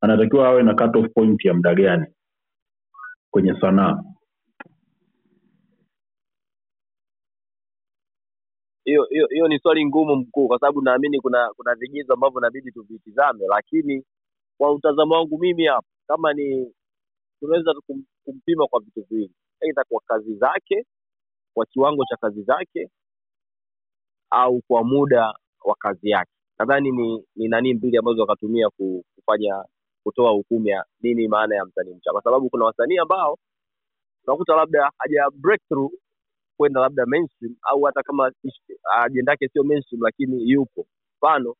[0.00, 2.06] anatakiwa awe na cut off point ya muda gani
[3.30, 4.02] kwenye sanaa?
[8.84, 12.72] Hiyo hiyo hiyo ni swali ngumu mkuu kwa sababu naamini kuna kuna vigezo ambavyo inabidi
[12.72, 14.04] tuvitizame lakini
[14.58, 16.74] kwa utazamo wangu mimi hapa kama ni
[17.40, 20.86] tunaweza kum- kumpima kwa vitu viwili aidha kwa kazi zake
[21.54, 22.90] kwa kiwango cha kazi zake
[24.30, 26.32] au kwa muda wa kazi yake.
[26.58, 29.64] Nadhani ni ni nani mbili ambazo wakatumia ku- kufanya
[30.04, 33.38] kutoa hukumu ya nini maana ya msanii mcha kwa sababu kuna wasanii ambao
[34.26, 35.30] unakuta labda haja
[36.58, 38.32] kwenda labda mainstream au hata kama
[39.02, 40.86] ajenda yake sio mainstream lakini yupo.
[41.18, 41.54] Mfano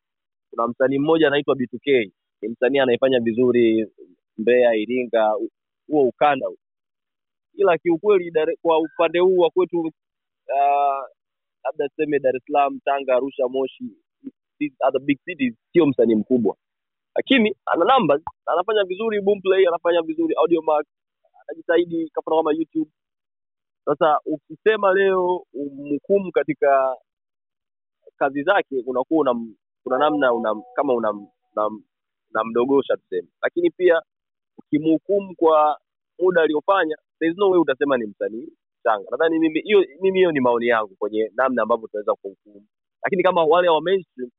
[0.51, 3.87] kuna msanii mmoja anaitwa B2K ni msanii anayefanya vizuri
[4.37, 5.31] Mbeya Iringa
[5.87, 6.57] huo ukanda huo.
[7.53, 11.03] ila kiukweli kwa upande huu wa kwetu uh,
[11.63, 13.85] labda tuseme Dar es Salaam Tanga Arusha Moshi
[14.59, 14.75] these
[15.05, 16.55] big cities sio msanii mkubwa
[17.15, 20.85] lakini ana numbers anafanya vizuri boomplay anafanya vizuri audiomack
[21.43, 22.91] anajitahidi kafana kama youtube
[23.85, 26.95] sasa ukisema leo umhukumu katika
[28.17, 29.45] kazi zake unakuwa una
[29.83, 31.69] kuna namna una, kama una, una,
[32.31, 33.27] unamdogosha tuseme.
[33.41, 34.01] Lakini pia
[34.57, 35.79] ukimhukumu kwa
[36.19, 38.47] muda aliofanya there is no way utasema ni msanii
[38.83, 42.65] changa nadhani mimi hiyo mimi hiyo ni maoni yangu kwenye namna ambavyo tunaweza kuhukumu
[43.03, 44.29] lakini kama wale wa mainstream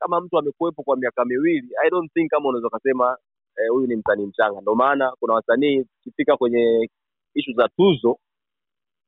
[0.00, 3.16] kama mtu amekuwepo kwa miaka miwili i don't think kama unaweza ukasema
[3.58, 4.60] eh, huyu ni msanii mchanga.
[4.60, 6.90] Ndio maana kuna wasanii ukifika kwenye
[7.34, 8.18] ishu za tuzo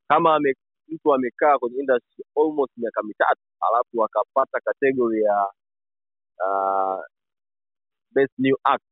[0.08, 0.54] kama ame,
[0.88, 5.46] mtu amekaa kwenye industry almost miaka mitatu alafu akapata kategori ya
[6.46, 7.00] uh,
[8.14, 8.84] best new act.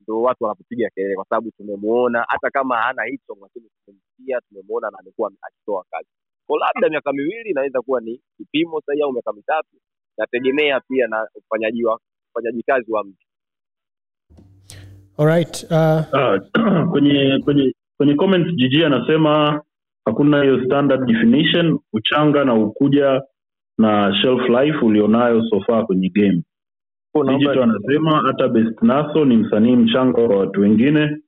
[0.00, 4.90] Ndo watu wanapopiga kelele kwa sababu tumemuona hata kama hana hit song lakini tumemsikia tumemuona
[4.90, 6.08] na amekuwa akitoa kazi.
[6.46, 9.76] Kwa labda miaka miwili inaweza kuwa ni kipimo sahihi au miaka mitatu
[10.18, 13.26] nategemea pia na ufanyaji wa ufanyaji kazi wa mtu.
[15.18, 15.74] Alright, uh,
[16.14, 16.38] Ah,
[16.92, 19.62] kwenye kwenye kwenye comments jiji anasema
[20.04, 23.22] hakuna hiyo standard definition uchanga na ukuja
[23.78, 26.42] na shelf life ulionayo so far kwenye game
[27.14, 31.18] digital anasema hata best naso ni msanii mchanga kwa watu wengine.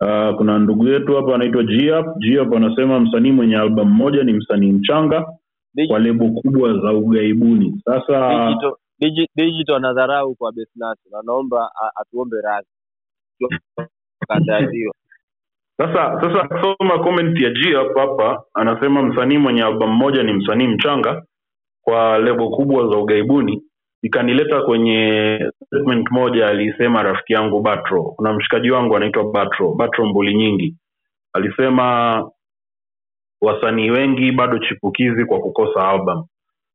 [0.00, 4.72] Uh, kuna ndugu yetu hapa anaitwa Giap Giap anasema msanii mwenye albamu moja ni msanii
[4.72, 5.26] mchanga
[5.88, 12.36] kwa lebo kubwa za ugaibuni sasa digital, digi, digital anadharau kwa Besnasi na naomba atuombe
[12.40, 12.68] radhi.
[15.78, 18.00] Sasa sasa soma comment ya G hapa.
[18.00, 21.22] Hapa, anasema msanii mwenye albamu moja ni msanii mchanga
[21.82, 23.62] kwa lebo kubwa za ugaibuni.
[24.02, 28.02] Ikanileta kwenye statement moja alisema rafiki yangu Batro.
[28.02, 30.76] Kuna mshikaji wangu anaitwa Batro, Batro Mbuli Nyingi,
[31.32, 32.30] alisema
[33.40, 36.26] wasanii wengi bado chipukizi kwa kukosa album.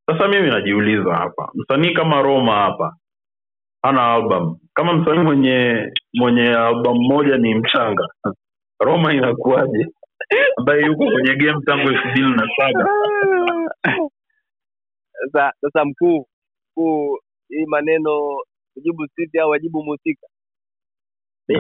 [0.06, 2.96] Sasa mimi najiuliza hapa, msanii kama Roma hapa
[3.82, 8.08] hana album, kama msanii mwenye mwenye album moja ni mchanga
[8.86, 9.88] Roma inakuwaje?
[10.58, 12.90] ambaye yuko kwenye game tangu elfu mbili na saba.
[15.62, 16.28] sasa mkuu
[16.78, 17.18] mkuu
[17.50, 18.38] hii maneno
[18.74, 20.28] kujibu sisi au wajibu muhusika?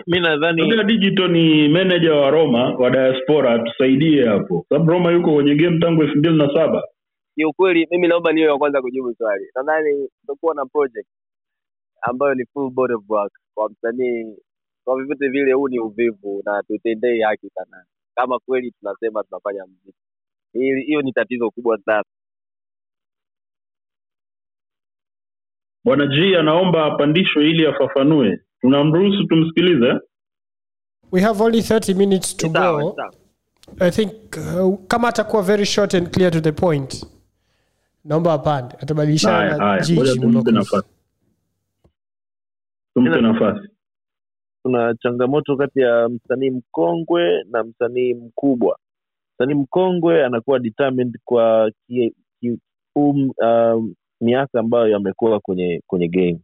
[0.07, 5.55] mi nadhani Digital ni meneja wa Roma wa diaspora, atusaidie hapo, sababu Roma yuko kwenye
[5.55, 6.83] game tangu elfu mbili na saba.
[7.35, 9.45] kiukweli mimi naomba niwe wa kwanza kujibu swali.
[9.55, 11.07] Nadhani tutakuwa na project
[12.01, 14.37] ambayo ni full body of work kwa msanii
[14.83, 17.85] kwa vyovyote vile huu ni uvivu na tutendei haki sana.
[18.15, 19.97] Kama kweli tunasema tunafanya mziki
[20.53, 22.03] hiyo ni tatizo kubwa sana
[25.85, 28.39] Bwana G anaomba apandishwe ili afafanue.
[28.61, 29.99] Tunamruhusu tumsikilize.
[31.13, 32.95] we have only 30 minutes to go
[33.79, 37.05] i think uh, kama atakuwa very short and clear to the point
[38.05, 39.95] naomba apande atabadilishana na G.
[39.95, 40.87] Tumpe nafasi,
[42.93, 43.67] tumpe nafasi.
[44.63, 48.79] kuna changamoto kati ya msanii mkongwe na msanii mkubwa
[49.35, 52.59] msanii mkongwe anakuwa determined kwa ki, ki,
[52.95, 56.39] um, um, miaka ambayo yamekuwa kwenye kwenye game.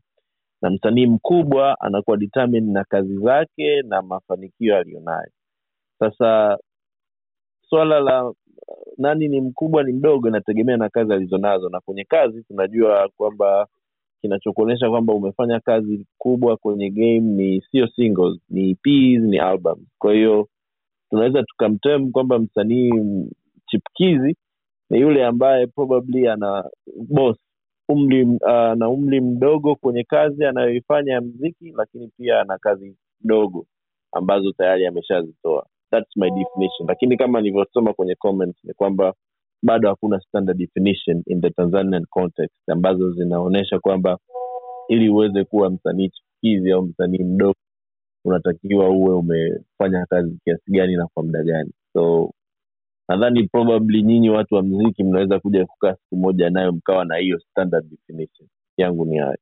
[0.61, 5.31] Na msanii mkubwa anakuwa determined na kazi zake na mafanikio aliyonayo.
[5.99, 6.57] Sasa
[7.69, 8.33] swala la
[8.97, 11.69] nani ni mkubwa ni mdogo inategemea na kazi alizonazo.
[11.69, 13.67] Na kwenye kazi tunajua kwamba
[14.21, 19.87] kinachokuonyesha kwamba umefanya kazi kubwa kwenye game ni sio singles ni EPs, ni albums.
[19.99, 20.47] Kwa hiyo
[21.09, 22.91] tunaweza tukamtem kwamba msanii
[23.67, 24.35] chipkizi
[24.89, 26.69] ni yule ambaye probably ana
[27.09, 27.37] boss
[27.89, 33.65] umri uh, na umri mdogo kwenye kazi anayoifanya ya mziki lakini pia ana kazi ndogo
[34.11, 35.65] ambazo tayari ameshazitoa.
[35.91, 36.87] Thats my definition.
[36.87, 39.13] Lakini kama nilivyosoma kwenye comments ni kwamba
[39.63, 44.17] bado hakuna standard definition in the tanzanian context ambazo zinaonyesha kwamba
[44.87, 47.55] ili uweze kuwa msanii chipukizi au msanii mdogo
[48.25, 51.71] unatakiwa uwe umefanya kazi kiasi gani na kwa muda gani.
[51.93, 52.31] So
[53.09, 57.39] nadhani probably nyinyi watu wa mziki mnaweza kuja kukaa siku moja nayo mkawa na hiyo
[57.39, 58.47] standard definition.
[58.77, 59.37] Yangu ni hayo.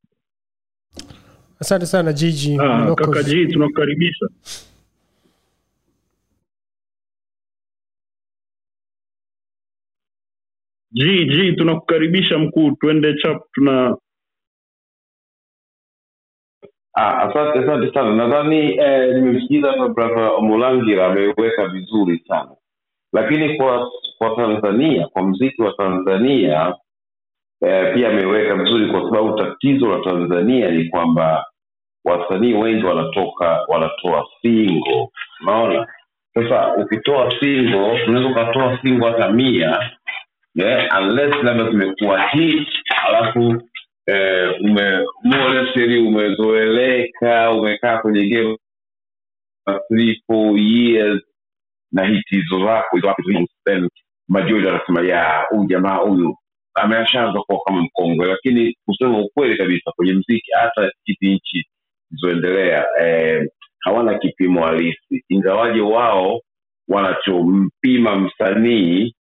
[1.60, 4.26] Asante sana jiji Ah, kaka G tunakukaribisha.
[10.94, 13.98] g g tunakukaribisha mkuu tuende chap tuna
[17.00, 18.16] Ah, asante asante sana.
[18.16, 22.56] Nadhani eh, nimemsikiza hapa brother omulangira ameweka vizuri sana
[23.14, 26.76] lakini kwa kwa tanzania kwa mziki wa tanzania
[27.62, 31.46] eh, pia ameweka vizuri kwa sababu tatizo la tanzania ni kwamba
[32.06, 35.12] wasanii wengi wanatoka wanatoa singo.
[35.42, 35.88] Unaona?
[36.34, 39.92] Sasa ukitoa singo unaweza ukatoa singo hata mia
[40.56, 42.68] yeah, unless labda zimekuwa hit
[43.08, 43.62] alafu
[44.08, 48.58] eh, ume more or less yani umezoeleka umekaa kwenye game
[49.90, 51.22] three four years
[51.92, 53.00] na hii tizo zako
[53.66, 53.90] then
[54.30, 56.36] majority wanasema ya huyu jamaa huyu.
[56.76, 61.66] Ameshaanza kuwa kama mkongwe lakini kusema ukweli kabisa kwenye mziki hata hizi nchi
[62.12, 63.48] zilizoendelea eh,
[63.80, 65.24] hawana kipimo halisi.
[65.30, 66.42] Ingawaje wao
[66.88, 69.16] wanachompima msanii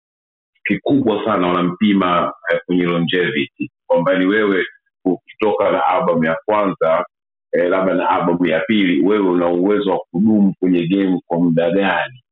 [0.64, 4.64] kikubwa sana wanampima eh, kwenye longevity kwamba ni wewe
[5.05, 7.05] ukitoka na albamu ya kwanza
[7.52, 11.70] eh, labda na albamu ya pili wewe una uwezo wa kudumu kwenye game kwa muda
[11.70, 12.22] gani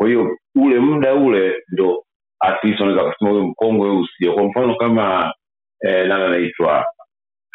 [0.00, 2.04] kwa hiyo ule muda ule ndo
[2.40, 4.34] at least unaweza kasema huyu mkongwe huyu.
[4.34, 5.34] Kwa mfano kama
[5.80, 6.86] eh, anaitwa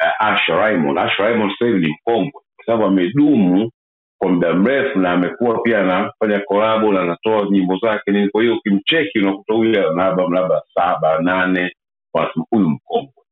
[0.04, 1.00] eh, Asha Raymond.
[1.00, 2.32] Asha Raymond sasa hivi ni mkongwe.
[2.56, 3.72] Kwa sababu amedumu
[4.18, 8.30] kwa muda mrefu na amekuwa pia anafanya kolabo na anatoa nyimbo zake nini.
[8.30, 11.72] Kwa hiyo ukimcheki unakuta huyu ana labda saba nane
[12.14, 13.24] wanasema huyu mkongwe.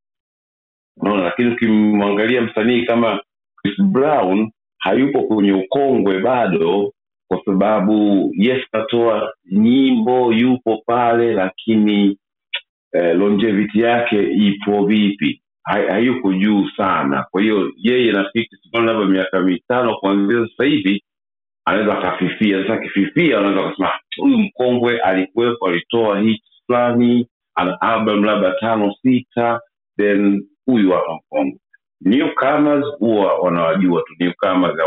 [0.97, 3.19] Unaona lakini ukimwangalia msanii kama
[3.61, 6.93] Chris Brown hayupo kwenye ukongwe bado
[7.27, 12.17] kwa sababu yes katoa nyimbo yupo pale lakini
[12.93, 15.41] eh, longevity yake ipo vipi?
[15.63, 17.25] Hayuko juu sana.
[17.31, 18.13] Kwa hiyo yeye
[18.63, 21.03] sikona labda miaka mitano kuanzia sasa hivi
[21.65, 22.61] anaweza akafifia.
[22.61, 28.95] Sasa akififia anaweza akasema "Ah, huyu mkongwe alikuwepo alitoa hit fulani ana album labda tano
[29.01, 29.61] sita
[29.97, 31.59] then huyu hapa mkongwe.
[32.01, 34.13] Newcomers huwa wanawajua tu.
[34.19, 34.79] Newcomers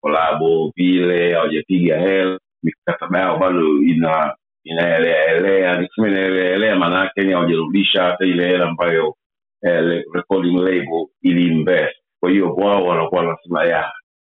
[0.00, 2.38] kolabo vile hawajapiga hela.
[2.62, 4.34] Mikataba yao bado ina
[4.64, 5.80] inaeleaelea.
[5.80, 9.14] Nikisema inaeleaelea maana yake ni hawajarudisha hata ile hela ambayo
[9.62, 13.92] eh, recording label iliinvest kwa hiyo wao wanakuwa wanasema ya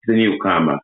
[0.09, 0.81] a newcomer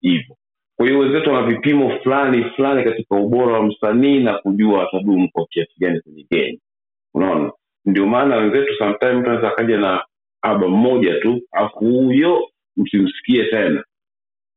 [0.00, 0.36] hivyo.
[0.76, 5.46] Kwa hiyo wenzetu wana vipimo fulani fulani katika ubora wa msanii na kujua atadumu kwa
[5.46, 6.58] kiasi gani kwenye game.
[7.14, 7.52] Unaona?
[7.84, 10.04] Ndio maana wenzetu sometime mtu anaweza akaja na
[10.42, 13.84] aba moja tu afu huyo msimsikie tena.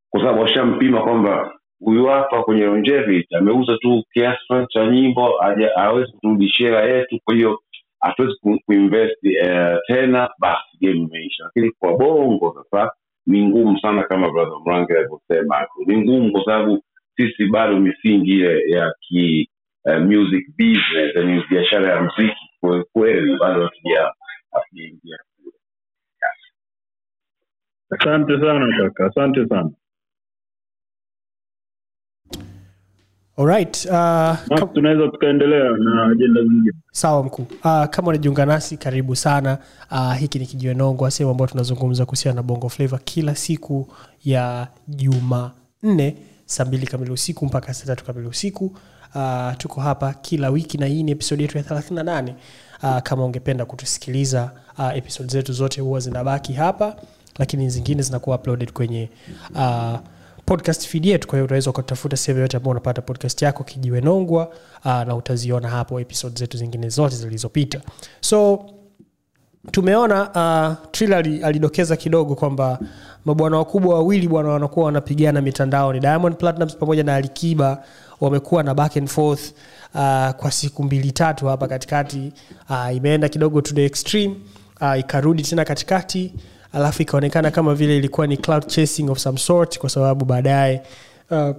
[0.10, 5.44] Kwa sababu washampima kwamba huyu hapa kwenye longevity ameuza tu kiasi cha nyimbo
[5.76, 7.60] awezi kuturudishia hela yetu kwa hiyo
[8.00, 11.44] hatuwezi kuinvest uh, tena basi game imeisha.
[11.44, 12.92] Lakini kwa bongo sasa
[13.28, 15.68] ni ngumu sana kama brother mrange alivyosema.
[15.88, 16.84] Ni ngumu kwa sababu
[17.18, 19.50] sisi bado misingi ile ya ki
[19.86, 24.12] uh, music business biashara ya mziki kweli kweli bado hatuja
[24.52, 25.18] hatujaingia
[27.90, 29.06] asante sana kaka.
[29.06, 29.70] Asante sana.
[33.38, 36.74] Alright, uh, tunaweza tukaendelea na ajenda zingine.
[36.92, 37.42] Sawa mkuu.
[37.44, 39.58] Uh, kama unajiunga nasi karibu sana.
[39.92, 43.88] Uh, hiki ni kijiwe nongwa sehemu ambayo tunazungumza kuhusiana na bongo flava kila siku
[44.26, 48.66] ya jumanne saa mbili kamili usiku mpaka saa tatu kamili usiku.
[49.16, 52.34] Uh, tuko hapa kila wiki na hii ni episodi yetu ya 38
[52.84, 56.96] uh, kama ungependa kutusikiliza uh, episodi zetu zote huwa zinabaki hapa
[57.40, 59.10] lakini zingine zinakuwa uploaded kwenye
[59.56, 60.00] uh,
[60.46, 61.28] podcast feed yetu.
[61.28, 64.48] Kwa hiyo unaweza ukatafuta sehemu yote ambao unapata podcast yako kijiwe nongwa
[64.86, 67.82] uh, na utaziona hapo episode zetu zingine zote zilizopita.
[68.22, 68.66] So
[69.72, 70.22] tumeona
[70.82, 72.80] uh, Trilla alidokeza kidogo kwamba
[73.26, 76.00] mabwana wakubwa wawili bwana wanakuwa wanapigana mitandaoni.
[76.00, 77.84] Diamond platinums pamoja na alikiba
[78.22, 79.52] wamekuwa na back and forth
[79.96, 82.34] uh, kwa siku mbili tatu hapa katikati.
[82.70, 84.36] Uh, imeenda kidogo to the extreme
[84.82, 86.34] uh, ikarudi tena katikati
[86.74, 90.82] alafu ikaonekana kama vile ilikuwa ni cloud chasing of some sort kwa sababu baadaye
[91.32, 91.56] uh,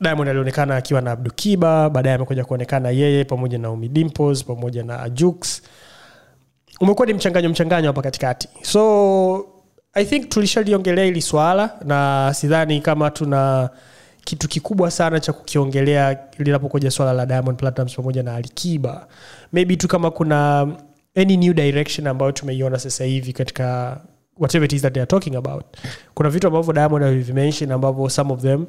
[0.00, 4.10] diamond alionekana akiwa na abdukiba baadaye amekuja kuonekana yeye pamoja na umi
[4.46, 5.62] pamoja na jux
[6.80, 8.48] umekuwa ni mchanganyo mchanganyo hapa katikati.
[8.62, 9.46] So
[9.94, 13.70] i think tulishaliongelea hili swala na sidhani kama tuna
[14.24, 19.06] kitu kikubwa sana cha kukiongelea linapokuja swala la diamond Platnumz pamoja na alikiba.
[19.52, 20.68] Maybe tu kama kuna
[21.16, 24.00] any new direction ambayo tumeiona sasa hivi katika
[24.40, 25.64] whatever it is that they are talking about.
[26.14, 28.66] Kuna vitu ambavyo diamond alivimention ambavyo some of them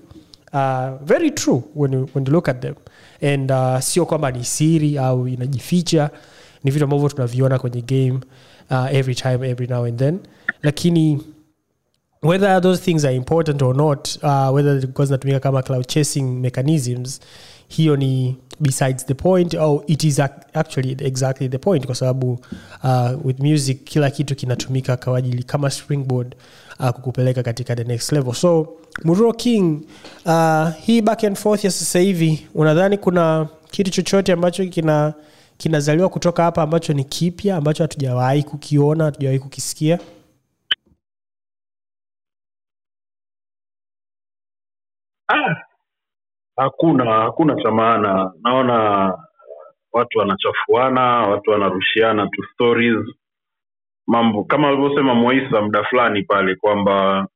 [0.51, 2.75] are very true when you, when you look at them.
[3.21, 6.09] And uh, sio kwamba ni siri au inajificha.
[6.63, 8.19] Ni vitu ambavyo tunaviona kwenye game
[8.71, 10.19] uh, every time every now and then.
[10.63, 11.21] Lakini
[12.23, 17.19] whether those things are important or not uh, whether zinatumika kama cloud chasing mechanisms
[17.71, 20.19] hiyo ni besides the point au it is
[20.53, 22.39] actually exactly the point kwa sababu
[22.83, 26.35] uh, with music kila kitu kinatumika kwa ajili kama springboard
[26.79, 28.33] uh, kukupeleka katika the next level.
[28.33, 28.67] So
[29.03, 29.81] muro king
[30.25, 35.13] uh, hii back and forth ya sasa hivi unadhani kuna kitu chochote ambacho kina
[35.57, 39.99] kinazaliwa kutoka hapa ambacho ni kipya ambacho hatujawahi kukiona hatujawahi kukisikia?
[45.27, 45.70] Ah,
[46.57, 48.31] hakuna hakuna cha maana.
[48.43, 48.77] Naona
[49.93, 53.15] watu wanachafuana watu wanarushiana tu stories.
[54.07, 57.27] Mambo kama alivyosema moisa muda fulani pale kwamba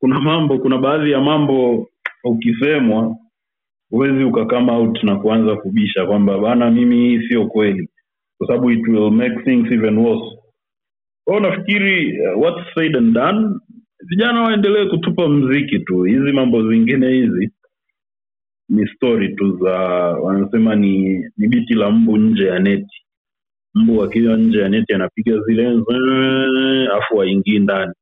[0.00, 1.88] kuna mambo kuna baadhi ya mambo
[2.24, 3.16] ukisemwa
[3.90, 7.88] huwezi ukakama out na kuanza kubisha kwamba bana mimi hii sio kweli.
[8.38, 10.38] Kwa sababu it will make things even worse.
[11.24, 13.60] Kwao nafikiri uh, what's said and done
[14.08, 16.02] vijana waendelee kutupa mziki tu.
[16.02, 17.50] Hizi mambo zingine hizi
[18.72, 19.72] ni story tu za
[20.24, 22.96] wanasema ni ni biti la mbu nje ya neti.
[23.74, 25.68] Mbu akiwa nje ya neti anapiga zile
[26.96, 27.92] afu waingii ndani.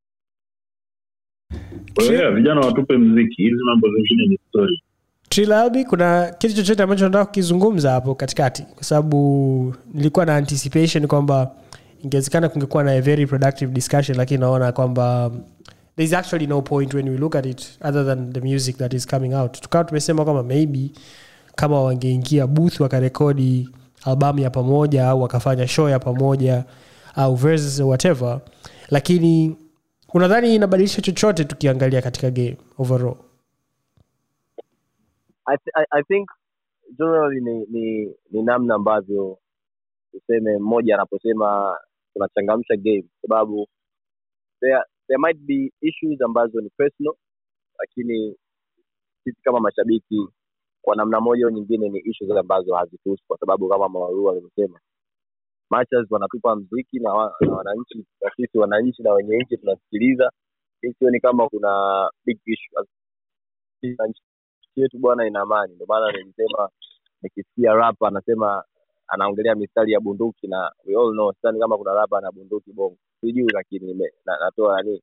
[1.94, 3.42] Kwa hiyo vijana watupe mziki.
[3.42, 4.82] Hizi mambo zingine ni story.
[5.28, 8.62] Trilabi, kuna kitu chochote ambacho nataka kukizungumza hapo katikati?
[8.62, 11.50] Kwa sababu nilikuwa na anticipation kwamba
[12.04, 15.30] ingewezekana kungekuwa na a very productive discussion lakini naona kwamba
[15.96, 18.94] there is actually no point when we look at it other than the music that
[18.94, 19.60] is coming out.
[19.60, 20.90] Tukawa tumesema kwamba maybe
[21.56, 23.68] kama wangeingia booth wakarekodi
[24.04, 26.64] albamu ya pamoja au wakafanya show ya pamoja
[27.14, 28.40] au verses whatever
[28.90, 29.56] lakini
[30.14, 33.16] unadhani inabadilisha chochote tukiangalia katika game overall?
[35.46, 36.28] I, th- I, I think
[36.98, 39.38] generally ni, ni, ni namna ambavyo
[40.12, 41.76] tuseme mmoja anaposema
[42.12, 43.68] tunachangamsha game sababu
[45.10, 47.14] there might be issues ambazo ni personal
[47.80, 48.36] lakini
[49.24, 50.28] sisi kama mashabiki
[50.82, 54.68] kwa namna moja au nyingine ni issues ambazo hazituhusu kwa sababu kama mawarua alivyosema
[55.70, 60.32] matches wanatupa mziki na, wa, na wananchi na sisi wananchi na wenye nchi tunasikiliza.
[60.82, 61.70] Mi sioni kama kuna
[62.26, 62.86] big issue.
[64.76, 65.74] Yetu bwana ina amani.
[65.74, 66.70] Ndio maana nilisema
[67.22, 68.64] nikisikia rapa anasema
[69.08, 72.98] anaongelea mistari ya bunduki na we all know sidhani kama kuna rapa ana bunduki bongo
[73.20, 75.02] sijui lakini na, natoa yani,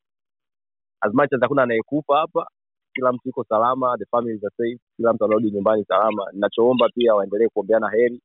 [1.02, 2.48] as much as hakuna anayekufa hapa
[2.94, 6.26] kila mtu yuko salama the families are safe kila mtu anarudi nyumbani salama.
[6.34, 8.22] Ninachoomba pia waendelee kuombeana heri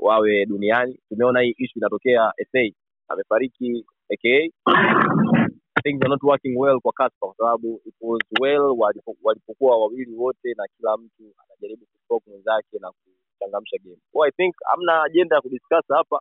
[0.00, 0.98] wawe duniani.
[1.08, 2.58] Tumeona hii ishu inatokea sa
[3.08, 4.48] amefariki aka
[5.84, 8.76] things are not working well kwa Kaspa kwa sababu it was well
[9.22, 13.98] walipokuwa wawili wote na kila mtu anajaribu kuspoke mwenzake na kuchangamsha game.
[14.12, 16.20] So i think hamna ajenda ya kudiscuss hapa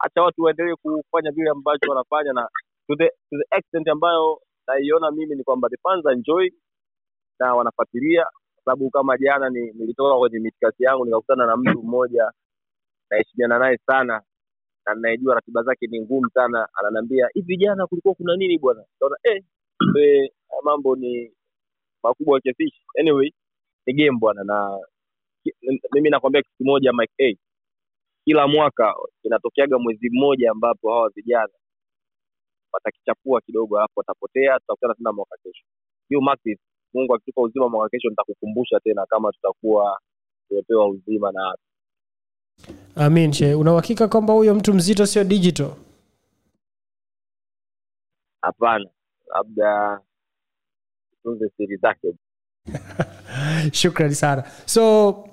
[0.00, 2.48] hacha watu waendelee kufanya vile ambacho wanafanya na
[2.88, 6.50] to the, to the extent ambayo naiona mimi ni kwamba the fans enjoy
[7.40, 12.32] na wanafuatilia kwa sababu kama jana ni, nilitoka kwenye mitikasi yangu nikakutana na mtu mmoja
[13.10, 14.22] naheshimiana naye sana
[14.86, 18.84] na ninayejua ratiba zake ni ngumu sana ananiambia hivi jana kulikuwa kuna nini bwana?
[19.00, 19.44] Kaona eh
[19.78, 20.32] kumbe
[20.64, 21.32] mambo ni
[22.04, 22.74] makubwa kiasi.
[23.00, 23.32] Anyway
[23.86, 24.78] ni game bwana na
[25.94, 27.36] mimi nakwambia kitu kimoja Mike A
[28.30, 31.52] kila mwaka inatokeaga mwezi mmoja ambapo hawa vijana
[32.72, 35.64] watakichapua kidogo alafu watapotea tutakutana tena mwaka kesho.
[36.94, 40.00] Mungu akitupa uzima mwaka kesho nitakukumbusha tena kama tutakuwa
[40.48, 41.54] tumepewa uzima na
[42.96, 45.70] amin she una uhakika kwamba huyo mtu mzito sio digital?
[48.42, 48.90] Hapana.
[49.34, 50.00] Labda
[51.22, 52.14] tunze siri zake.
[53.80, 54.42] Shukrani sana.
[54.66, 55.29] So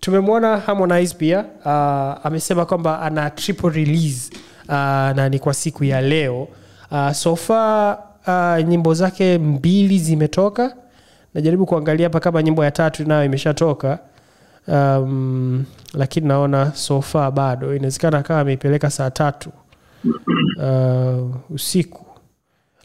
[0.00, 4.30] tumemwona harmonize pia uh, amesema kwamba ana triple release
[4.68, 4.74] uh,
[5.16, 6.48] na ni kwa siku ya leo.
[6.90, 10.76] Uh, sofa uh, nyimbo zake mbili zimetoka.
[11.34, 13.98] Najaribu kuangalia hapa kama nyimbo ya tatu nayo imeshatoka.
[14.68, 17.74] Um, lakini naona sofa bado.
[17.76, 19.50] Inawezekana kama ameipeleka saa tatu
[20.58, 22.04] uh, usiku.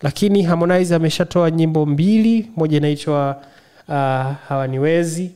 [0.02, 2.52] Lakini harmonize ameshatoa nyimbo mbili.
[2.56, 3.42] Moja inaitwa
[3.88, 3.96] uh,
[4.50, 5.32] hawaniwezi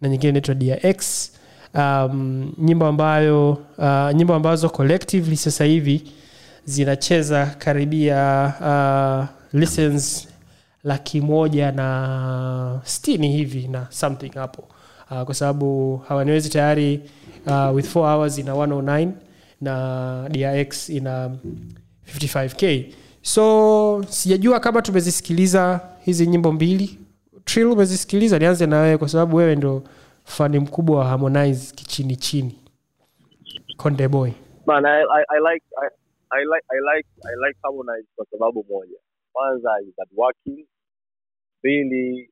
[0.00, 1.30] na nyingine inaitwa dx
[1.74, 6.12] um, nyimbo ambayo uh, nyimbo ambazo collectively sasa hivi
[6.64, 10.28] zinacheza karibia uh, listens
[10.84, 14.68] laki moja na stini hivi na something hapo.
[15.10, 17.00] Uh, kwa sababu hawaniwezi tayari
[17.46, 19.08] uh, with 4 hours ina 109
[19.60, 21.30] na dx ina
[22.18, 22.84] 55k
[23.22, 26.98] so sijajua kama tumezisikiliza hizi nyimbo mbili
[27.48, 28.38] trill umezisikiliza?
[28.38, 29.82] Nianze na wewe kwa sababu wewe ndo
[30.24, 32.58] fani mkubwa wa harmonize kichini chini.
[33.76, 34.30] Konde boy.
[34.66, 35.86] Man I, I, I like I,
[36.30, 38.98] I like I like I like Harmonize kwa sababu moja.
[39.32, 40.66] Kwanza is hardworking.
[41.62, 42.30] Pili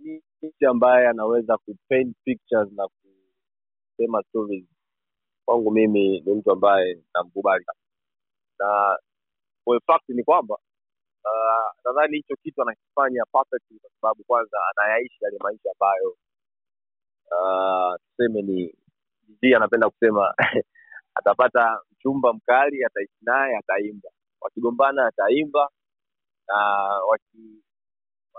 [0.00, 2.88] ni mtu ambaye anaweza kupaint pictures na
[3.96, 4.64] kusema stories.
[5.44, 7.64] Kwangu mimi ni mtu ambaye namkubali.
[8.58, 8.98] Na
[9.64, 10.58] for fact ni kwamba
[11.24, 16.16] uh, nadhani hicho kitu anakifanya perfectly kwa sababu kwanza anayaishi yale maisha ambayo
[17.32, 18.74] uh, tuseme ni
[19.28, 20.34] jiji anapenda kusema
[21.18, 24.08] atapata mchumba mkali ataishi naye ataimba.
[24.40, 25.68] Wakigombana ataimba.
[26.48, 26.56] Na
[27.10, 27.62] waki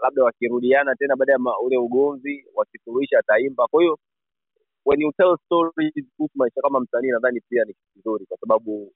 [0.04, 3.68] labda wakirudiana tena baada ya ule ugomvi wakisuluhisha ataimba.
[3.68, 4.00] Kwa hiyo
[4.86, 8.94] when you tell stories kuhusu maisha kama msanii nadhani pia ni kitu kizuri kwa sababu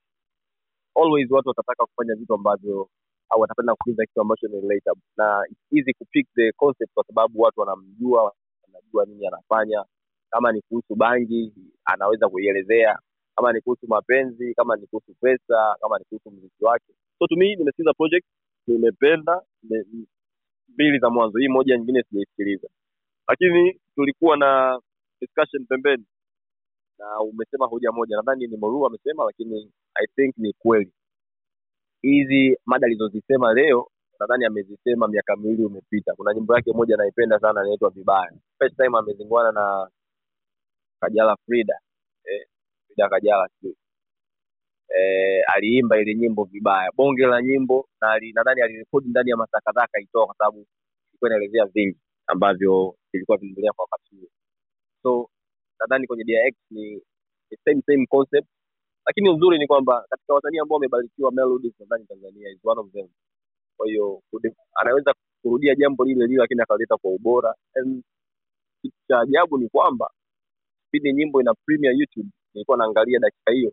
[0.96, 2.88] always watu watataka kufanya vitu ambavyo
[3.30, 5.02] au watapenda kuuliza kitu ambacho ni relatable.
[5.16, 5.44] Na
[5.76, 8.32] easy kupick the concept kwa sababu watu wanamjua
[8.66, 9.84] wanajua nini anafanya.
[10.30, 11.52] Kama ni kuhusu bangi
[11.84, 12.98] anaweza kuielezea.
[13.36, 16.92] Kama ni kuhusu mapenzi kama ni kuhusu pesa kama ni kuhusu mziki wake.
[17.18, 17.56] So to me
[17.96, 18.26] project
[18.66, 19.42] nimependa
[20.68, 21.38] mbili za mwanzo.
[21.38, 22.68] Hii moja nyingine sijaisikiliza.
[23.28, 24.80] Lakini tulikuwa na
[25.20, 26.04] discussion pembeni.
[26.98, 28.16] Na umesema hoja moja.
[28.16, 30.92] Nadhani ni moruu amesema lakini i think ni kweli
[32.02, 33.88] hizi mada alizozisema leo
[34.20, 38.32] nadhani amezisema miaka miwili umepita kuna nyimbo yake moja naipenda sana inaitwa vibaya.
[38.58, 39.88] First time amezinguana na
[41.00, 41.78] kajala frida.
[42.24, 42.46] Eh,
[42.88, 43.48] frida kajala
[44.90, 46.90] eh, aliimba ile nyimbo vibaya.
[46.96, 50.66] Bonge la nyimbo na ali- nadhani alirekodi ndani ya masaa kadhaa akaitoa kwa sababu
[51.10, 54.28] ilikuwa inaelezea vingi ambavyo vilikuwa vinaendelea kwa wakati huo.
[55.02, 55.30] So
[55.80, 56.94] nadhani kwenye DRX ni
[57.50, 58.48] ni same same concept
[59.06, 63.08] lakini uzuri ni kwamba katika wasanii ambao wamebarikiwa melodies nadhani tanzania is one of them.
[63.76, 64.22] Kwa hiyo
[64.74, 67.54] anaweza kurudia jambo lile lile lakini akaleta kwa ubora.
[67.76, 68.02] And
[68.82, 70.10] kitu cha ajabu ni kwamba
[70.90, 72.28] pindi nyimbo ina premiere youtube.
[72.54, 73.72] Nilikuwa naangalia dakika hiyo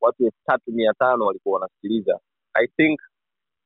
[0.00, 2.20] watu elfu tatu mia tano walikuwa wanasikiliza.
[2.54, 3.00] I think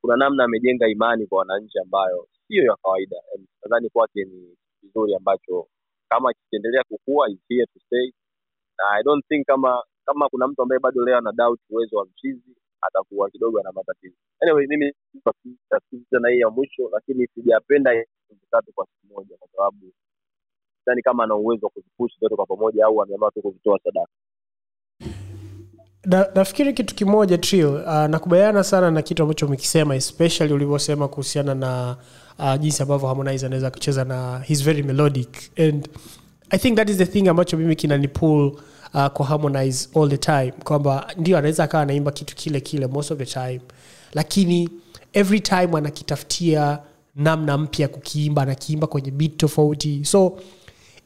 [0.01, 3.16] kuna namna amejenga imani kwa wananchi ambayo siyo ya kawaida.
[3.62, 5.68] Nadhani kwake ni kizuri ambacho
[6.09, 8.12] kama kikiendelea kukua is here to stay.
[8.78, 12.04] Na i don't think kama kama kuna mtu ambaye bado leo ana doubt uwezo wa
[12.06, 14.16] mchizi atakuwa kidogo ana matatizo.
[14.40, 14.92] Anyway mimi
[16.11, 17.90] tena hii ya mwisho lakini sijapenda
[18.50, 19.92] tatu kwa siku moja kwa sababu
[20.84, 24.12] sidhani kama ana uwezo wa kuzipush zote kwa pamoja au ameamua tu kuzitoa sadaka.
[26.04, 31.54] Na, nafikiri kitu kimoja Trill, uh, nakubaliana sana na kitu ambacho umekisema especially ulivyosema kuhusiana
[31.54, 31.96] na
[32.38, 35.59] uh, jinsi ambavyo harmonize anaweza kucheza na he's very melodic.
[35.59, 35.88] And
[36.50, 38.52] i think that is the thing ambacho mimi kinanipull
[38.95, 43.11] uh, kwa harmonize all the time kwamba ndio anaweza akawa anaimba kitu kile kile most
[43.11, 43.61] of the time.
[44.14, 44.68] Lakini
[45.12, 46.78] every time anakitafutia
[47.16, 50.05] namna mpya ya kukiimba anakiimba kwenye bit tofauti.
[50.05, 50.39] So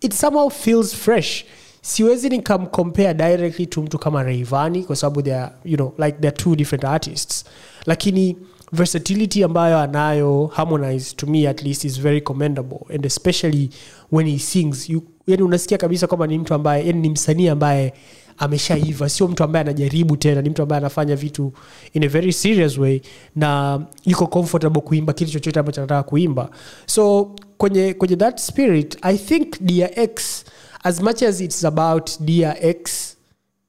[0.00, 1.44] it somehow feels fresh.
[1.80, 6.36] Siwezi nikamcompare directly to mtu kama reivani kwa sababu they are, you know, like they're
[6.36, 7.44] two different artists.
[7.86, 8.36] Lakini
[8.72, 12.78] versatility ambayo anayo harmonize to me at least is very commendable.
[12.94, 13.70] And especially
[14.12, 14.90] when he sings.
[15.26, 17.92] Yani unasikia kabisa kwamba ni mtu ambaye yani ni msanii ambaye
[18.38, 19.08] ameshaiva.
[19.08, 21.52] Sio mtu ambaye anajaribu tena ni mtu ambaye anafanya vitu
[21.92, 23.00] in a very serious way
[23.36, 26.50] na yuko comfortable kuimba kitu chochote ambacho anataka kuimba.
[26.86, 30.44] So kwenye kwenye that spirit i think drx
[30.82, 33.16] as much as it's about drx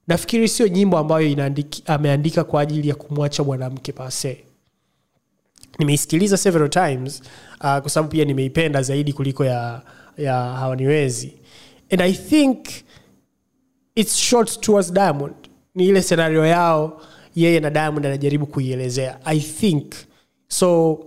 [0.08, 1.52] nafikiri sio nyimbo ambayo
[1.86, 4.44] ameandika kwa ajili ya kumwacha mwanamke pase
[5.80, 7.22] nimeisikiliza several times
[7.62, 9.82] uh, kwa sababu pia nimeipenda zaidi kuliko ya,
[10.18, 11.34] ya hawaniwezi.
[11.92, 12.68] And i think
[13.96, 15.34] its short towards diamond.
[15.76, 17.02] Ni ile senario yao
[17.36, 19.94] yeye na diamond anajaribu kuielezea i think.
[20.48, 21.00] So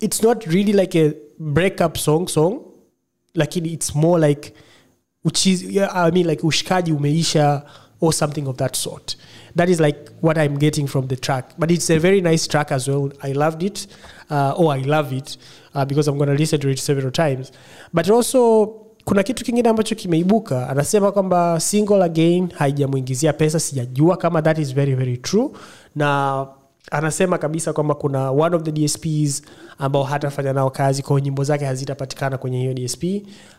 [0.00, 2.60] it's not really like a breakup song song
[3.34, 4.52] lakini it's more like
[5.24, 7.62] uchizi, I mean like ushikaji umeisha
[8.02, 9.16] or something of that sort.
[9.56, 11.44] That is like what i'm getting from the track.
[11.58, 13.12] But it's a very nice track as well.
[13.22, 13.86] I loved it.
[14.30, 15.36] Uh, or i love it
[15.74, 17.52] uh, because i'm going to listen to it several times.
[17.94, 18.66] But also
[19.04, 20.68] kuna kitu kingine ambacho kimeibuka.
[20.68, 23.60] Anasema kwamba single again haijamwingizia pesa.
[23.60, 25.50] Sijajua kama that is very very true.
[25.96, 26.46] Na
[26.90, 29.42] anasema kabisa kwamba kuna one of the dsps
[29.78, 31.02] ambao hatafanya nao kazi.
[31.02, 33.04] Kwao nyimbo zake hazitapatikana kwenye hiyo dsp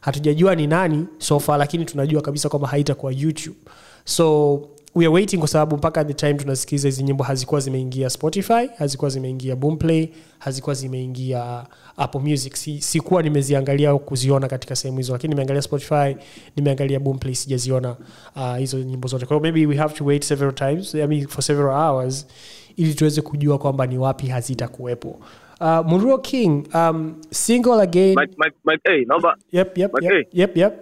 [0.01, 3.57] hatujajua ni nani so far lakini tunajua kabisa kwamba haitakuwa youtube
[4.05, 4.55] so
[4.95, 9.09] we are waiting kwa sababu mpaka the time tunasikiza hizi nyimbo hazikuwa zimeingia spotify hazikuwa
[9.09, 11.65] zimeingia boomplay hazikuwa zimeingia
[11.97, 16.15] apple music si, sikuwa nimeziangalia au kuziona katika sehemu hizo lakini nimeangalia spotify
[16.55, 17.95] nimeangalia boomplay sijaziona
[18.35, 21.43] uh, hizo nyimbo zote kwa maybe we have to wait several times I mean, for
[21.43, 22.27] several hours
[22.75, 25.19] ili tuweze kujua kwamba ni wapi hazitakuwepo
[25.61, 30.09] uh, Muruo king um, single again my, my, my, hey, naomba yep, yep, Okay.
[30.17, 30.73] yep, yep, yep.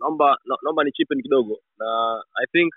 [0.00, 1.58] Naomba na- naomba ni chipen kidogo.
[1.78, 1.88] Na
[2.42, 2.74] i think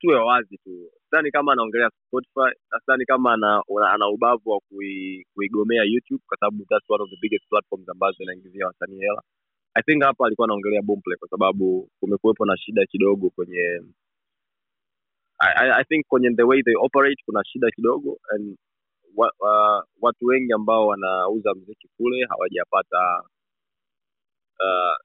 [0.00, 0.90] tuwe wazi tu.
[1.04, 3.62] Sidhani kama anaongelea spotify na sidhani kama ana,
[3.94, 8.16] ana, ubavu wa kui, kuigomea youtube kwa sababu that's one of the biggest platforms ambazo
[8.24, 9.22] inaingizia wasanii hela.
[9.74, 13.80] I think hapa alikuwa anaongelea boomplay kwa sababu kumekuwepo na shida kidogo kwenye
[15.40, 18.58] I, I, I think kwenye the way they operate kuna shida kidogo and
[19.16, 23.22] wa, uh, watu wengi ambao wanauza mziki kule hawajapata
[24.60, 24.96] uh,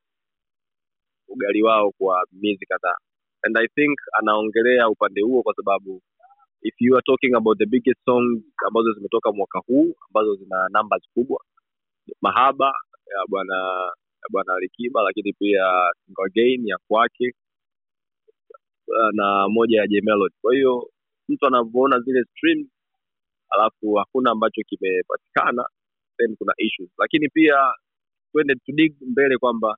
[1.34, 2.98] ugali wao kwa miezi kadhaa
[3.44, 6.02] and i think anaongelea upande huo kwa sababu
[6.62, 11.04] if you are talking about the biggest songs ambazo zimetoka mwaka huu ambazo zina numbers
[11.14, 11.44] kubwa
[12.22, 12.66] mahaba
[13.14, 13.56] ya bwana
[14.24, 15.64] ya bwana alikiba lakini pia
[16.26, 17.34] Again ya kwake
[19.14, 20.36] na moja ya J-Melody.
[20.42, 20.90] kwa hiyo
[21.30, 22.68] mtu anavyoona zile streams
[23.50, 25.66] alafu hakuna ambacho kimepatikana
[26.18, 27.56] then kuna issues lakini pia
[28.32, 29.78] twende to dig mbele kwamba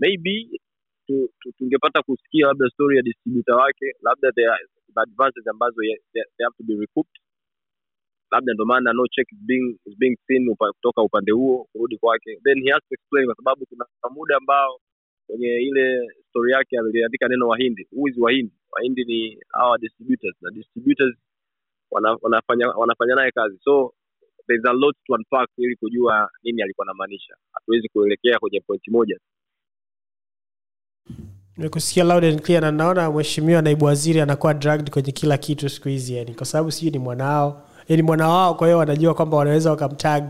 [0.00, 0.60] maybe
[1.08, 4.42] tu- tu- tungepata kusikia labda story ya distributor wake labda the,
[4.94, 5.76] the advances ambazo
[6.14, 7.16] they, have to be recouped.
[8.32, 11.98] Labda ndio maana no check is being, is being seen upa, kutoka upande huo kurudi
[11.98, 12.40] kwake.
[12.44, 14.80] Then he has to explain kwa sababu kuna muda ambao
[15.28, 17.88] kwenye ile story yake aliandika neno wahindi.
[17.92, 18.54] Who wahindi?
[18.72, 21.16] Wahindi ni our distributors na distributors
[21.90, 23.58] wana, wanafanya wanafanya naye kazi.
[23.64, 23.94] So
[24.48, 27.36] there's a lot to unpack ili kujua nini alikuwa anamaanisha.
[27.52, 29.18] Hatuwezi kuelekea kwenye pointi moja
[31.58, 35.88] nimekusikia loud and clear na naona mheshimiwa naibu waziri anakuwa dragged kwenye kila kitu siku
[35.88, 37.62] hizi yani kwa sababu sijui ni mwanao.
[37.88, 40.24] Ni mwana wao kwa hiyo wanajua kwamba wanaweza wakamtag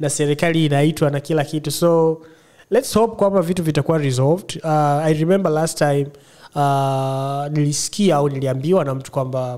[0.00, 1.70] na serikali inaitwa na kila kitu.
[1.70, 2.20] So
[2.70, 4.60] let's hope kwamba vitu vitakuwa resolved.
[4.64, 4.70] Uh,
[5.06, 6.06] i remember last time
[6.54, 9.54] uh, nilisikia au niliambiwa na mtu kwamba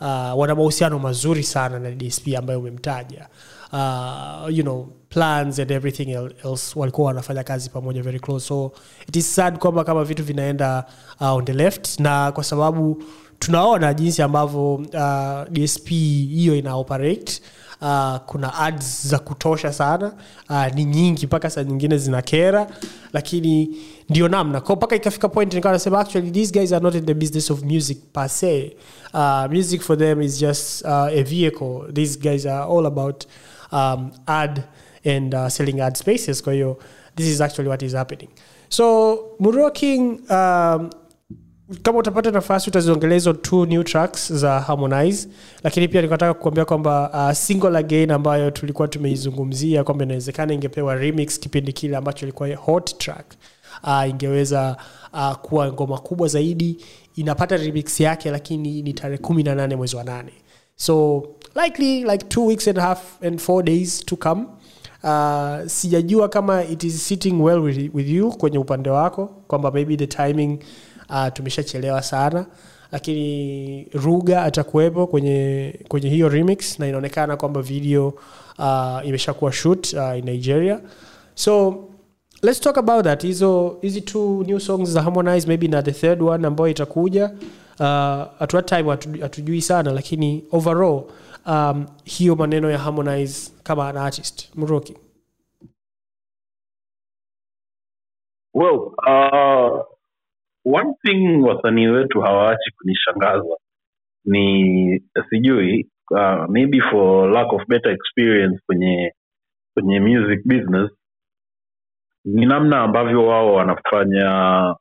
[0.00, 3.26] uh, wana mahusiano mazuri sana na dsp ambayo umemtaja.
[3.72, 4.88] Uh, you know
[5.20, 8.46] plans and everything el- else walikuwa wanafanya kazi pamoja very close.
[8.46, 8.72] So
[9.08, 10.84] it is sad kwamba kama vitu vinaenda
[11.20, 12.00] uh, on the left.
[12.00, 13.02] Na kwa sababu
[13.38, 17.40] tunaona jinsi ambavyo uh, dsp hiyo ina operate
[17.80, 20.12] uh, kuna ads za kutosha sana
[20.50, 22.22] uh, ni nyingi mpaka saa nyingine zina
[23.12, 23.76] lakini
[24.08, 24.60] ndio namna.
[24.60, 27.62] Ko mpaka ikafika point nikawa nasema actually these guys are not in the business of
[27.62, 28.28] music per
[29.14, 31.92] uh, music for them is just uh, a vehicle.
[31.92, 33.24] These guys are all about
[33.72, 34.62] um, ad
[35.06, 36.42] and uh, selling ad spaces.
[36.42, 36.78] Kwa hiyo
[37.16, 38.28] this is actually what is happening.
[38.68, 40.90] So Muro um,
[41.82, 45.28] kama utapata nafasi utaziongelea hizo two new tracks za harmonize.
[45.62, 51.40] Lakini pia nikataka kukuambia kwamba uh, single again ambayo tulikuwa tumeizungumzia kwamba inawezekana ingepewa remix
[51.40, 53.26] kipindi kile ambacho ilikuwa hot track
[53.82, 54.76] uh, ingeweza
[55.12, 56.84] uh, kuwa ngoma kubwa zaidi.
[57.14, 60.32] Inapata remix yake lakini ni tarehe kumi na nane mwezi wa nane.
[60.76, 61.22] So
[61.64, 64.46] likely like two weeks and a half and four days to come
[65.06, 69.96] uh, sijajua kama it is sitting well with, with you kwenye upande wako kwamba maybe
[69.96, 70.58] the timing
[71.10, 72.46] uh, tumeshachelewa sana
[72.92, 78.14] lakini ruga atakuwepo kwenye kwenye hiyo remix na inaonekana kwamba video
[78.58, 80.80] uh, imeshakuwa shoot uh, in nigeria.
[81.34, 81.84] So
[82.42, 83.22] let's talk about that.
[83.22, 87.30] Hizo hizi two new songs za harmonize maybe na the third one ambayo itakuja
[87.80, 87.86] uh,
[88.42, 88.90] at what time
[89.20, 91.02] hatujui sana lakini overall
[91.46, 94.56] um, hiyo maneno ya harmonize kama an artist.
[94.56, 94.96] Mroki.
[98.54, 99.84] Well uh,
[100.64, 103.56] one thing wasanii wetu hawaachi kunishangaza
[104.24, 109.12] ni sijui uh, maybe for lack of better experience kwenye
[109.74, 110.90] kwenye music business
[112.24, 114.74] ni namna ambavyo wao wanafanya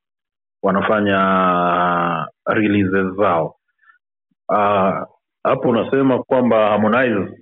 [0.64, 1.18] wanafanya
[2.46, 3.56] releases zao.
[4.54, 5.06] Ah,
[5.46, 7.38] hapo unasema kwamba harmonize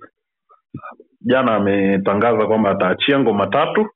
[1.20, 3.90] jana ametangaza kwamba ataachia ngoma tatu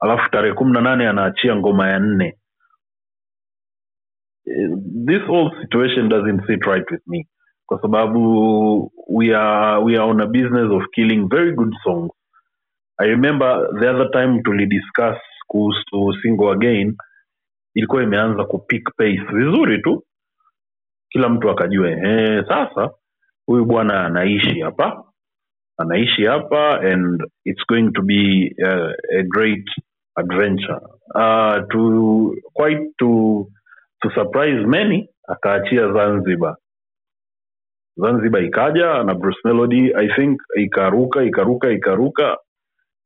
[0.00, 2.36] alafu tarehe kumi na nane anaachia ngoma ya nne.
[5.06, 7.28] This whole situation doesn't sit right with me
[7.66, 12.10] kwa sababu we are, we are on a business of killing very good songs.
[12.98, 15.18] I remember the other time tulidiscuss
[15.48, 16.96] kuhusu single again
[17.74, 20.04] ilikuwa imeanza kupick pace vizuri tu
[21.10, 22.90] kila mtu akajua ehe, sasa
[23.46, 25.04] huyu bwana anaishi hapa
[25.78, 29.64] anaishi hapa and it's going to be uh, a great
[30.16, 30.80] adventure.
[31.14, 33.46] Uh, to quite to
[34.02, 36.56] to surprise many akaachia zanzibar.
[37.96, 42.38] Zanzibar ikaja na bruce melody i think ikaruka ikaruka ikaruka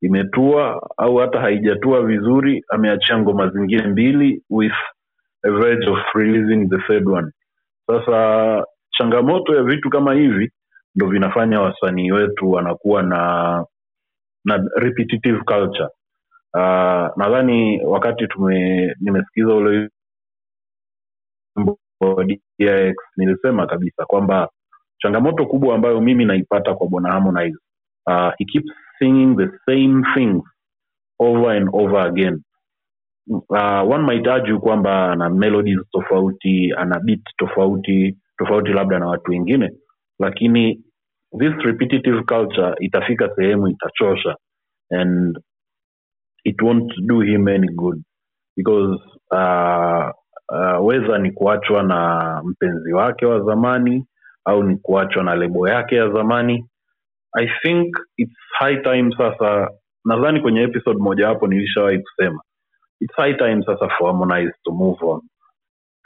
[0.01, 4.73] imetua au hata haijatua vizuri ameachia ngoma zingine mbili with
[5.43, 7.31] a verge of releasing the third one
[7.87, 10.51] sasa changamoto ya vitu kama hivi
[10.95, 13.65] ndo vinafanya wasanii wetu wanakuwa na
[14.45, 15.89] na repetitive culture.
[16.53, 19.89] Uh, nadhani wakati tume nimesikiza ule
[21.57, 21.79] wimbo
[22.59, 24.49] DX nilisema kabisa kwamba
[24.99, 27.57] changamoto kubwa ambayo mimi naipata kwa bwana Harmonize
[28.07, 30.43] uh, he keeps singing the same things
[31.19, 32.41] over and over again
[33.31, 39.31] uh, one might argue kwamba ana melodies tofauti ana beat tofauti tofauti labda na watu
[39.31, 39.71] wengine.
[40.19, 40.81] Lakini
[41.39, 44.35] this repetitive culture itafika sehemu itachosha
[44.91, 45.37] and
[46.43, 48.03] it won't do him any good.
[48.57, 48.99] Because
[49.31, 50.09] uh,
[50.53, 54.05] uh, weza ni kuachwa na mpenzi wake wa zamani
[54.45, 56.65] au ni kuachwa na lebo yake ya zamani
[57.37, 59.69] i think its high time sasa.
[60.05, 62.41] Nadhani kwenye episode mojawapo nilishawahi kusema
[63.01, 65.21] its high time sasa for Harmonize to move on.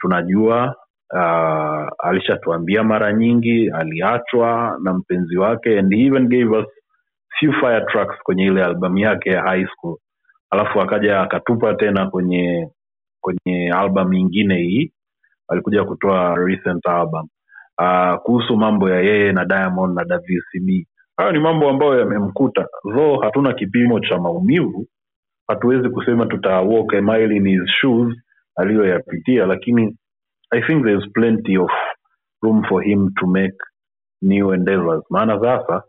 [0.00, 0.76] Tunajua
[1.14, 6.66] uh, alishatuambia mara nyingi aliachwa na mpenzi wake and he even gave us
[7.40, 9.96] few fire tracks kwenye ile albamu yake ya high school.
[10.50, 12.68] Alafu akaja akatupa tena kwenye
[13.20, 14.92] kwenye albamu nyingine hii.
[15.48, 17.28] Alikuja kutoa recent album.
[17.78, 20.86] Uh, kuhusu mambo ya yeye na diamond na wcb
[21.20, 22.66] hayo ni mambo ambayo yamemkuta.
[22.94, 24.86] Though hatuna kipimo cha maumivu
[25.50, 28.16] hatuwezi kusema tuta walk a mile in his shoes
[28.56, 29.96] aliyoyapitia lakini
[30.50, 31.70] i think there's plenty of
[32.42, 33.56] room for him to make
[34.22, 35.04] new endeavors.
[35.10, 35.82] Maana sasa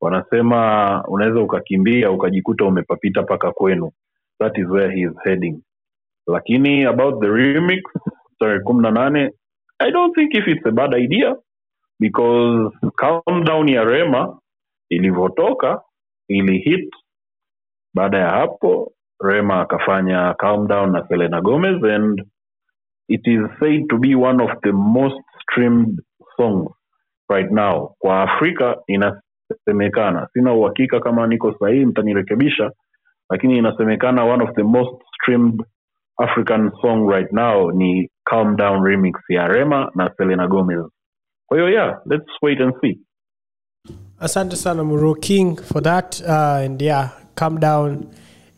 [0.00, 3.92] wanasema unaweza ukakimbia ukajikuta umepapita mpaka kwenu.
[4.40, 5.62] That is where he is heading.
[6.26, 7.82] Lakini about the remix
[8.40, 9.30] tarehe kumi na nane
[9.80, 11.36] i don't think if it's a bad idea
[12.00, 14.38] because calm down ya rema
[14.90, 15.82] ilivyotoka
[16.28, 16.94] ili hit
[17.94, 18.92] baada ya hapo
[19.24, 22.22] rema akafanya calm down na selena gomez and
[23.08, 26.00] it is said to be one of the most streamed
[26.36, 26.70] songs
[27.28, 27.94] right now.
[27.98, 30.28] Kwa afrika inasemekana.
[30.32, 32.70] Sina uhakika kama niko sahihi mtanirekebisha
[33.30, 35.62] lakini inasemekana one of the most streamed
[36.18, 40.86] african song right now ni calm down remix ya rema na selena gomez.
[41.46, 42.98] Kwa hiyo yeah let's wait and see.
[44.20, 46.20] Asante sana muro king for that.
[46.20, 48.04] Uh, and yeah calm down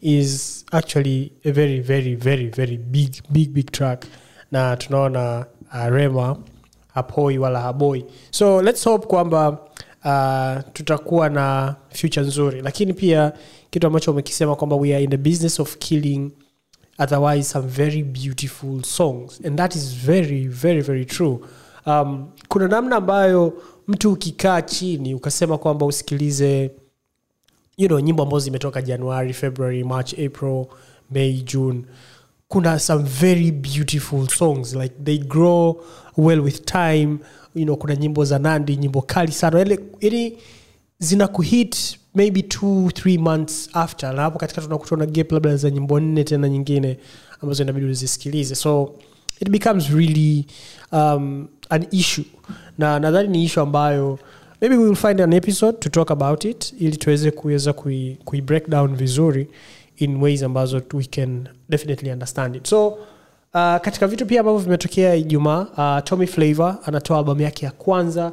[0.01, 4.05] is actually a very very very very big big big track.
[4.53, 6.37] Na tunaona uh, rema
[6.95, 8.05] hapoi wala haboi.
[8.31, 9.59] So let's hope kwamba
[10.05, 12.61] uh, tutakuwa na future nzuri.
[12.61, 13.33] Lakini pia
[13.71, 16.31] kitu ambacho umekisema kwamba we are in the business of killing
[16.99, 19.41] otherwise some very beautiful songs.
[19.47, 21.41] And that is very very very true.
[21.87, 26.71] Um, kuna namna ambayo mtu ukikaa chini ukasema kwamba usikilize
[27.77, 30.67] you know, nyimbo ambazo zimetoka january february march april
[31.11, 31.85] may june.
[32.49, 35.81] Kuna some very beautiful songs like they grow
[36.17, 37.19] well with time.
[37.55, 39.59] You know, kuna nyimbo za nandi nyimbo kali sana.
[39.59, 40.37] Yani yani
[40.99, 44.13] zina kuhit maybe two three months after.
[44.15, 46.99] Na hapo katika tunakutana gap labda za nyimbo nne tena nyingine
[47.41, 48.55] ambazo inabidi uzisikilize.
[48.55, 48.95] So
[49.41, 50.47] it becomes really
[50.93, 52.25] um, an issue.
[52.79, 54.19] Na nadhani ni issue ambayo
[54.61, 58.41] maybe we will find an episode to talk about it ili tuweze kuweza kui, kui
[58.43, 59.49] break down vizuri
[59.97, 62.67] in ways ambazo we can definitely understand it.
[62.67, 62.97] So uh,
[63.55, 65.61] katika vitu pia ambavyo vimetokea ijumaa
[65.99, 68.33] uh, tommy flavor anatoa albamu yake ya kwanza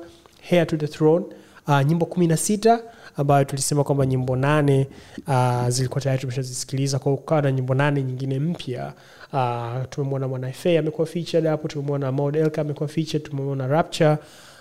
[0.50, 1.26] hair to the throne.
[1.68, 2.80] Uh, nyimbo kumi na sita
[3.18, 4.88] ambayo tulisema kwamba nyimbo nane
[5.28, 7.00] uh, zilikuwa tayari tumeshazisikiliza.
[7.00, 8.94] Kwa ukawa na nyimbo nane nyingine mpya
[9.34, 14.18] uh, tumemwona mwanafe amekuwa featured hapo tumemwona mod elka amekuwa featured tumemwona rapture.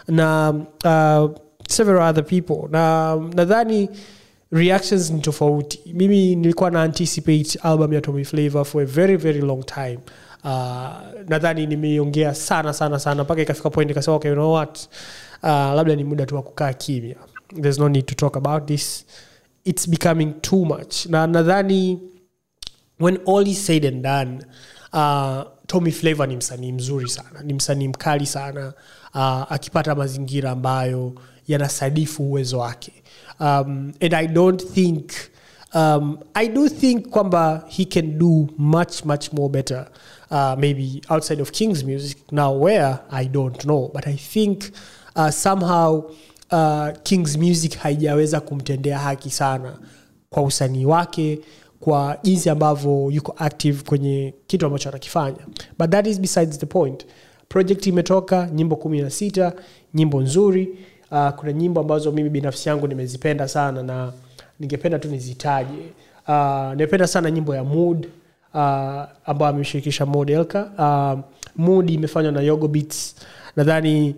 [0.09, 0.51] Na
[0.85, 1.31] uh,
[1.73, 2.68] several other people.
[2.71, 3.89] Na nadhani
[4.53, 5.81] reactions ni tofauti.
[5.95, 9.99] Mimi nilikuwa na anticipate album ya tommy flavor for a very very long time.
[10.45, 10.51] Uh,
[11.29, 14.79] nadhani nimeiongea sana sana sana mpaka ikafika point ikasema okay, you know what?
[15.43, 17.16] Uh, labda ni muda tu wa kukaa kimya.
[17.61, 19.05] There's no need to talk about this.
[19.64, 21.07] It's becoming too much.
[21.07, 21.99] Na nadhani
[23.01, 24.39] when all is said and done
[24.93, 27.43] uh, tommy flavor ni msanii mzuri sana.
[27.45, 28.73] Ni msanii mkali sana.
[29.14, 31.12] Uh, akipata mazingira ambayo
[31.53, 32.92] yanasadifu uwezo wake.
[33.40, 35.11] Um, and i don't think
[35.74, 39.86] um, i do think kwamba he can do much much more better
[40.30, 42.32] uh, maybe outside of king's music.
[42.32, 43.90] Now where i don't know.
[43.94, 44.64] But i think
[45.16, 46.03] uh, somehow
[46.51, 49.78] uh, king's music haijaweza kumtendea haki sana
[50.30, 51.40] kwa usanii wake
[51.80, 55.38] kwa jinsi ambavyo yuko active kwenye kitu ambacho anakifanya.
[55.78, 57.07] But that is besides the point.
[57.48, 59.53] Project imetoka nyimbo kumi na sita
[59.94, 60.78] nyimbo nzuri
[61.11, 64.13] uh, kuna nyimbo ambazo mimi binafsi yangu nimezipenda sana na
[64.61, 65.79] ningependa tu nizitaje.
[66.29, 68.07] Uh, nimependa sana nyimbo ya mood
[68.55, 68.61] uh,
[69.27, 71.21] ambayo ameshirikisha modelka uh,
[71.57, 73.15] mood imefanywa na yogo beats.
[73.57, 74.15] Nadhani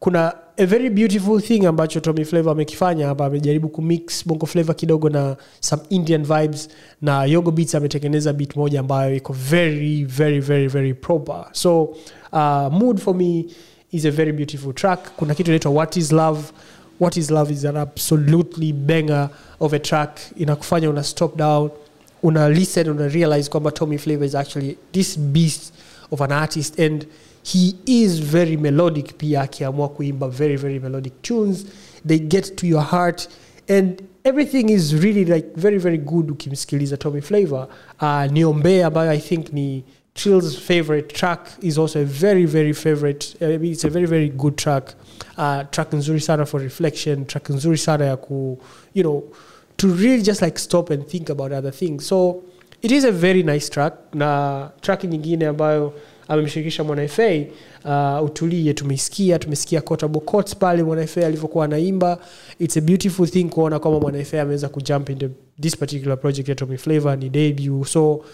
[0.00, 3.26] kuna a very beautiful thing ambacho tommy flavor amekifanya hapa.
[3.26, 6.68] Amejaribu kumix bongo flavor kidogo na some indian vibes
[7.02, 11.44] na yogo beats ametengeneza beat moja ambayo iko very very very very proper.
[11.52, 11.82] So
[12.32, 13.44] uh, mood for me
[13.92, 15.16] is a very beautiful track.
[15.16, 16.52] Kuna kitu inaitwa what is love?
[17.00, 19.30] What is love is an absolutely banger
[19.60, 20.18] of a track.
[20.36, 21.70] Inakufanya una stop down
[22.22, 25.72] una listen una realize kwamba tommy flavor is actually this beast
[26.10, 26.78] of an artist.
[26.78, 27.06] And
[27.42, 31.64] he is very melodic pia akiamua kuimba very very melodic tunes.
[32.04, 33.28] They get to your heart.
[33.68, 36.26] And everything is really like very very good.
[36.30, 37.68] Ukimsikiliza tommy flavor
[38.00, 39.84] uh, niombee ambayo i think ni
[40.16, 44.56] Trill's favorite track is also a very very favorite uh, it's a very very good
[44.56, 44.94] track.
[45.36, 48.16] Uh, track nzuri sana for reflection track nzuri sana ya
[48.94, 49.22] you know
[49.76, 52.06] to really just like stop and think about other things.
[52.06, 52.42] So
[52.82, 53.92] it is a very nice track.
[54.14, 55.92] Na track nyingine ambayo
[56.28, 57.22] amemshirikisha mwanafa
[57.84, 62.18] uh, utulie tumeisikia tumesikia quotable quotes pale mwanafa alivyokuwa anaimba.
[62.58, 65.28] It's a beautiful thing kuona kwamba mwanafa ameweza kujump into
[65.60, 67.86] this particular project ya tommy flavor ni debut.
[67.86, 68.24] So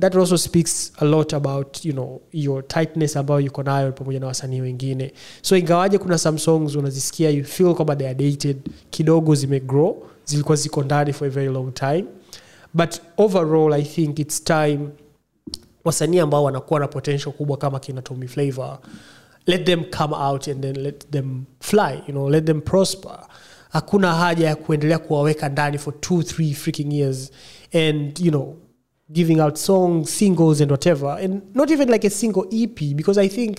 [0.00, 4.26] that also speaks a lot about you know your tightness ambayo yuko nayo pamoja na
[4.26, 5.12] wasanii wengine.
[5.42, 8.56] So ingawaje kuna some songs unazisikia you feel kwamba they are dated
[8.90, 12.04] kidogo zimegrow zilikuwa ziko ndani for a very long time.
[12.74, 14.78] But overall i think its time
[15.84, 18.78] wasanii ambao wanakuwa na potential kubwa kama kina tommy flavor
[19.46, 23.18] let them come out and then let them fly you know let them prosper.
[23.70, 27.30] Hakuna haja ya kuendelea kuwaweka ndani for two three freaking years
[27.74, 28.56] and you know
[29.12, 33.28] giving out songs singles and whatever and not even like a single ep because i
[33.28, 33.58] think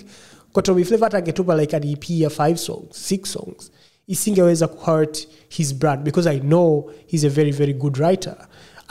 [0.53, 3.71] kwa tommy flavor angetupa like an ep ya five songs six songs
[4.07, 8.35] isingeweza kuhurt his brand because i know he's a very very good writer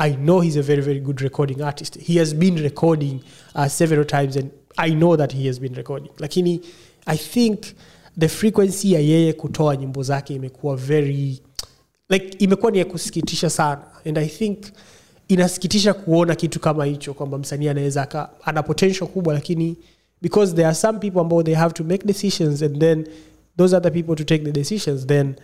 [0.03, 1.97] I know he's a very, very good recording artist.
[1.97, 3.23] He has been recording
[3.55, 6.09] uh, several times, and I know that he has been recording.
[6.17, 6.65] Lakini,
[7.07, 7.75] I think
[8.17, 11.43] the frequency ya yeye kutoa nyimbo zake imekuwa very
[12.11, 14.59] like imekuwa ni ya kusikitisha sana and i think
[15.31, 19.77] inasikitisha kuona kitu kama hicho kwamba msanii anaweza ana potential kubwa lakini
[20.23, 23.07] because there are some people ambao they have to make decisions and then
[23.57, 25.35] those other people to take the decisions then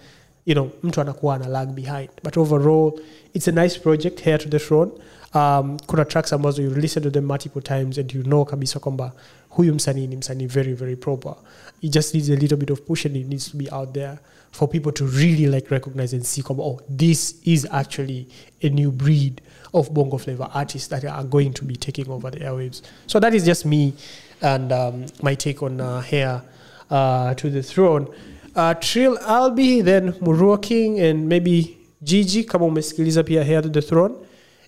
[0.46, 2.08] you know mtu anakuwa ana lag behind.
[2.24, 3.00] But overall
[3.34, 4.90] it's a nice project here to the throne.
[5.34, 9.12] Um, kuna tracks ambazo you listen to them multiple times and you know kabisa kwamba
[9.48, 11.34] huyu msanii ni msanii very very proper.
[11.80, 14.18] It just needs a little bit of push and it needs to be out there
[14.50, 18.26] for people to really like recognize and see kwamba oh this is actually
[18.62, 19.42] a new breed
[19.74, 22.82] of bongo flavor artists that are going to be taking over the airwaves.
[23.06, 23.94] So that is just me
[24.42, 26.42] and um, my take on uh, hair
[26.90, 28.08] uh, to the throne.
[28.54, 33.82] Uh, trill albi then murua king and maybe gigi kama umesikiliza pia hair to the
[33.82, 34.14] throne.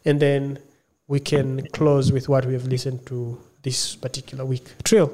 [0.05, 0.59] And then
[1.09, 4.65] we can close with what we have listened to this particular week.
[4.85, 5.11] Trill.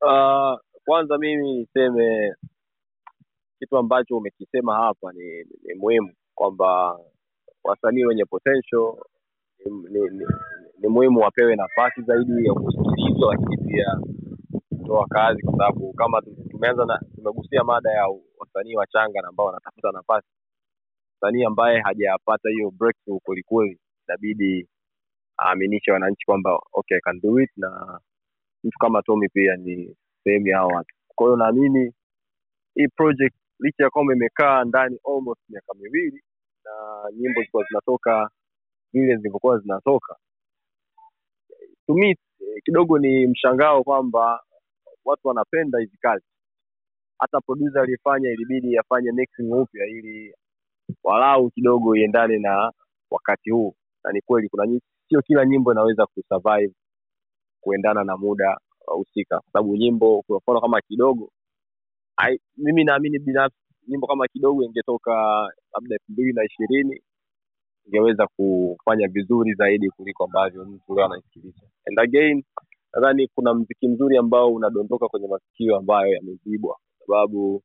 [0.00, 0.56] Uh,
[1.18, 2.34] mimi niseme
[3.58, 6.98] kitu ambacho umekisema hapa ni, ni muhimu kwamba
[7.64, 8.94] wasanii wenye potential
[9.66, 10.26] ni, ni, ni,
[10.78, 13.86] ni muhimu wapewe nafasi zaidi ya kusikilizwa, lakini pia
[14.78, 18.06] kutoa kazi, kwa sababu kama tumeanza na tumegusia mada ya
[18.38, 20.26] wasanii wachanga na ambao wanatafuta nafasi.
[21.16, 24.68] Msanii ambaye hajapata hiyo breakthrough kwelikweli, inabidi
[25.40, 28.00] aaminishe wananchi kwamba okay, can do it na
[28.64, 30.94] mtu kama Tommy pia ni sehemu ya hao watu.
[31.14, 31.92] Kwa hiyo naamini
[32.74, 36.22] hii project licha ya kwamba imekaa ndani almost miaka miwili
[36.64, 38.30] na nyimbo zilikuwa zinatoka
[38.92, 40.16] vile zilivyokuwa zinatoka,
[41.86, 42.16] to eh,
[42.64, 44.40] kidogo ni mshangao kwamba
[45.04, 46.24] watu wanapenda hizi kazi.
[47.18, 50.34] Hata producer aliyefanya ilibidi afanye mixing upya ili
[51.04, 52.72] walau kidogo iendane na
[53.10, 56.74] wakati huu, na ni kweli kuna sio kila nyimbo inaweza kusurvive
[57.60, 61.32] kuendana na muda uh, husika, kwa sababu nyimbo kwa mfano kama kidogo
[62.56, 63.58] mimi naamini binafsi
[63.88, 65.12] nyimbo kama kidogo ingetoka
[65.74, 67.00] labda elfu mbili na ishirini
[67.86, 71.60] ingeweza kufanya vizuri zaidi kuliko ambavyo mtu leo anaisikiliza.
[71.86, 72.42] And again
[72.94, 77.62] nadhani kuna mziki mzuri ambao unadondoka kwenye masikio ambayo yamezibwa, kwa sababu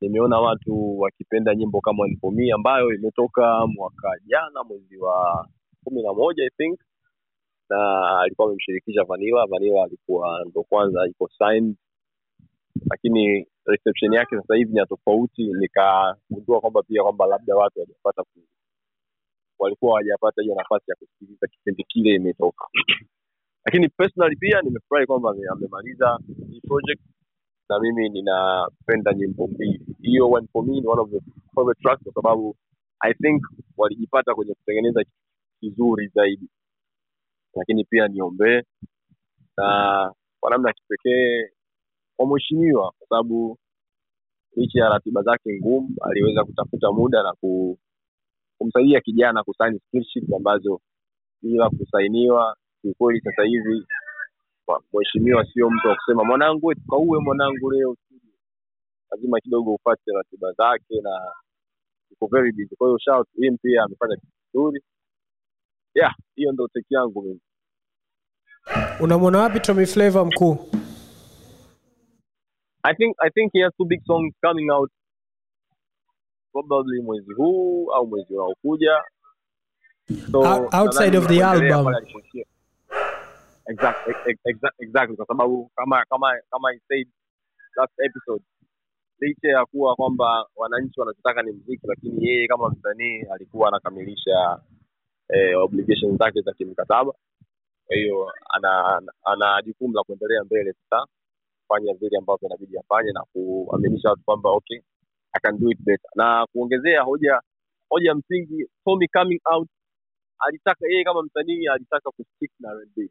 [0.00, 5.48] nimeona watu wakipenda nyimbo kama One ambayo imetoka mwaka jana mwezi wa
[5.84, 6.80] kumi na moja I think
[7.70, 7.78] na
[8.20, 9.46] alikuwa amemshirikisha Vanilla.
[9.46, 11.76] Vanilla alikuwa ndo kwanza iko signed,
[12.90, 15.44] lakini reception yake sasa hivi ni tofauti.
[15.54, 18.48] Nikagundua kwamba pia kwamba labda watu hawajapata ku-
[19.58, 22.66] walikuwa hawajapata hiyo nafasi ya kusikiliza kipindi kile imetoka.
[23.66, 26.18] Lakini personally pia nimefurahi kwamba amemaliza
[26.50, 27.02] hii project
[27.70, 29.86] na mimi ninapenda nyimbo mbili.
[30.02, 31.20] Hiyo One For Me ni one of the
[31.54, 32.56] favorite tracks kwa sababu
[33.00, 33.42] I think
[33.76, 35.04] walijipata kwenye kutengeneza
[35.60, 36.48] kizuri zaidi
[37.56, 38.62] lakini pia niombee
[39.58, 41.50] na kwa namna kipekee
[42.20, 43.58] kwa mheshimiwa kwa sababu
[44.56, 47.78] licha ya ratiba zake ngumu aliweza kutafuta muda na ku,
[48.58, 49.80] kumsaidia kijana kusaini
[50.36, 50.80] ambazo
[51.42, 52.56] bila kusainiwa.
[52.82, 53.86] Kiukweli sasa hivi
[54.92, 57.96] mheshimiwa sio mtu wa kusema mwanangu tukauwe mwanangu leo.
[59.10, 61.32] Lazima kidogo upate ratiba zake na
[62.12, 62.76] iko very busy.
[62.76, 64.72] Kwa hiyo shout him pia amefanya kitu
[65.94, 67.40] yeah hiyo ndo teki yangu mimi.
[69.00, 70.79] Unamwona wapi tommy flavor mkuu
[72.82, 74.90] I think I think he has two big songs coming out
[76.52, 79.02] probably mwezi huu au mwezi unaokuja.
[80.32, 81.94] So, Out- outside of the album.
[83.66, 87.08] ex- ex- exactly kwa sababu kama kama kama I said
[87.76, 88.44] last episode
[89.20, 94.60] licha ya kuwa kwamba wananchi wanachotaka ni mziki lakini yeye kama msanii alikuwa anakamilisha
[95.28, 97.12] eh, obligations zake za kimkataba
[97.86, 101.06] kwa hiyo ana ana jukumu la kuendelea mbele sasa
[101.70, 104.80] kufanya vile ambavyo inabidi afanye na kuaminisha watu kwamba okay
[105.34, 106.10] I can do it better.
[106.16, 107.40] Na kuongezea hoja
[107.90, 109.68] hoja ya msingi Tommy coming out
[110.38, 113.10] alitaka yeye kama msanii alitaka kustick na R&B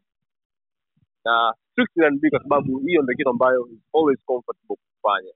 [1.24, 5.32] na strict na R&B kwa sababu hiyo ndio kitu ambayo is always comfortable kufanya.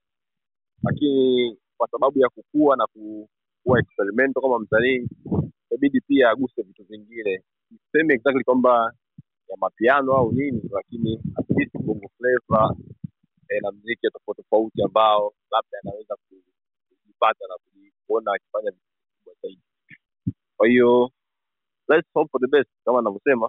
[0.84, 3.28] Lakini kwa sababu ya kukua na ku-
[3.64, 5.08] kuwa experimental kama msanii
[5.70, 7.42] inabidi pia aguse vitu vingine.
[7.86, 8.92] Sisemi exactly kwamba
[9.48, 12.76] ya mapiano au nini lakini at least bongo flava
[13.48, 16.16] eh, na mziki tofauti tofauti ambao labda anaweza
[16.88, 17.54] kujipata na
[18.06, 19.62] kuona akifanya vikubwa zaidi.
[20.56, 21.10] Kwa hiyo
[21.88, 23.46] let's hope for the best kama anavyosema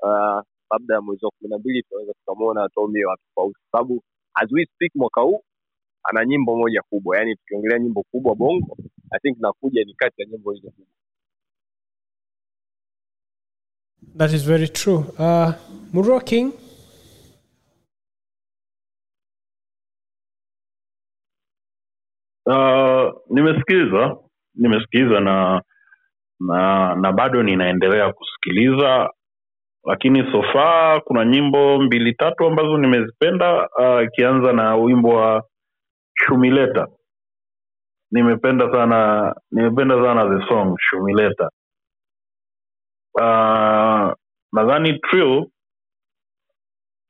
[0.00, 3.60] uh, labda mwezi wa kumi na mbili tunaweza tukamwona Tommy wa tofauti.
[3.72, 4.02] Sababu
[4.34, 5.42] as we speak mwaka huu
[6.04, 7.16] ana nyimbo moja kubwa.
[7.18, 8.76] Yaani tukiongelea nyimbo kubwa bongo
[9.10, 10.86] i think nakuja ni kati ya nyimbo hizo kubwa.
[14.16, 15.04] That is very true.
[15.18, 15.52] Uh,
[15.92, 16.52] Muro king
[22.52, 24.16] Uh, nimesikiza
[24.54, 25.62] nimesikiza na
[26.40, 29.10] na na bado ninaendelea kusikiliza
[29.84, 35.44] lakini sofa kuna nyimbo mbili tatu ambazo nimezipenda uh, ikianza na wimbo wa
[36.14, 36.88] shumileta.
[38.10, 41.50] Nimependa sana nimependa sana the song shumileta.
[43.14, 44.12] Uh,
[44.52, 45.46] nadhani trill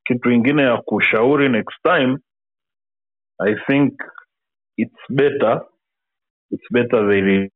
[0.05, 2.19] kitu ingine ya kushauri next time
[3.41, 3.95] i think
[4.77, 5.61] it's better.
[6.51, 7.49] It's better they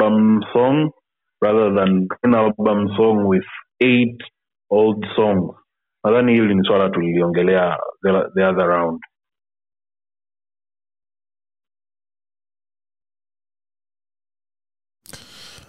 [0.00, 0.90] album song
[1.42, 3.44] rather than an album song with
[3.80, 4.16] eight
[4.70, 5.54] old songs.
[6.04, 9.00] Nadhani hili ni swala tuliliongelea the, the other round.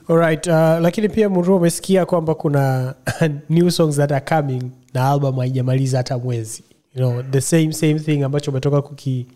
[0.09, 2.95] Alright uh, lakini pia mru umesikia kwamba kuna
[3.49, 6.63] new songs that are coming na album haijamaliza hata mwezi.
[6.95, 9.27] You know, the same same thing ambacho umetoka kuki,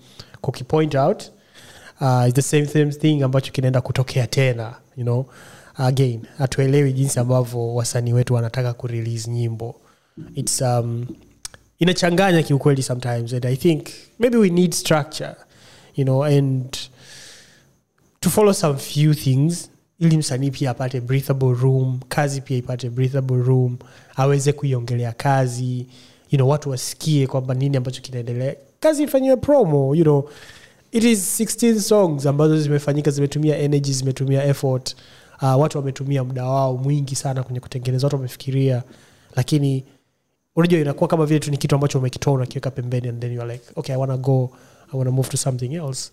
[0.43, 1.23] kuki point out
[2.01, 5.25] uh, is the same same thing ambacho kinaenda kutokea tena you know?
[5.75, 9.75] Again hatuelewi jinsi ambavyo wasanii wetu wanataka kurelease nyimbo.
[10.35, 11.05] Its um,
[11.79, 13.87] inachanganya kiukweli sometimes and i think
[14.19, 15.35] maybe we need structure
[15.95, 16.77] you know and
[18.19, 19.69] to follow some few things
[19.99, 23.77] ili msanii pia apate breathable room kazi pia ipate breathable room
[24.15, 25.87] aweze kuiongelea kazi
[26.31, 30.29] you know, watu wasikie kwamba nini ambacho kinaendelea kazi ifanyiwe promo you know,
[30.91, 34.95] it is 16 songs ambazo zimefanyika zimetumia energy zimetumia effort.
[35.41, 38.83] Uh, watu wametumia muda wao mwingi sana kwenye kutengeneza watu wamefikiria.
[39.35, 39.83] Lakini
[40.55, 43.63] unajua inakuwa kama vile tu ni kitu ambacho umekitoa unakiweka pembeni and then you're like
[43.75, 44.49] okay i wanna go
[44.93, 46.11] i wanna move to something else.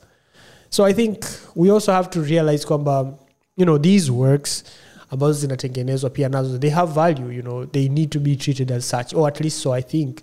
[0.71, 1.19] So i think
[1.57, 3.13] we also have to realize kwamba
[3.57, 4.65] you know these works
[5.11, 7.67] ambazo zinatengenezwa pia nazo they have value you know.
[7.67, 10.19] They need to be treated as such or at least so i think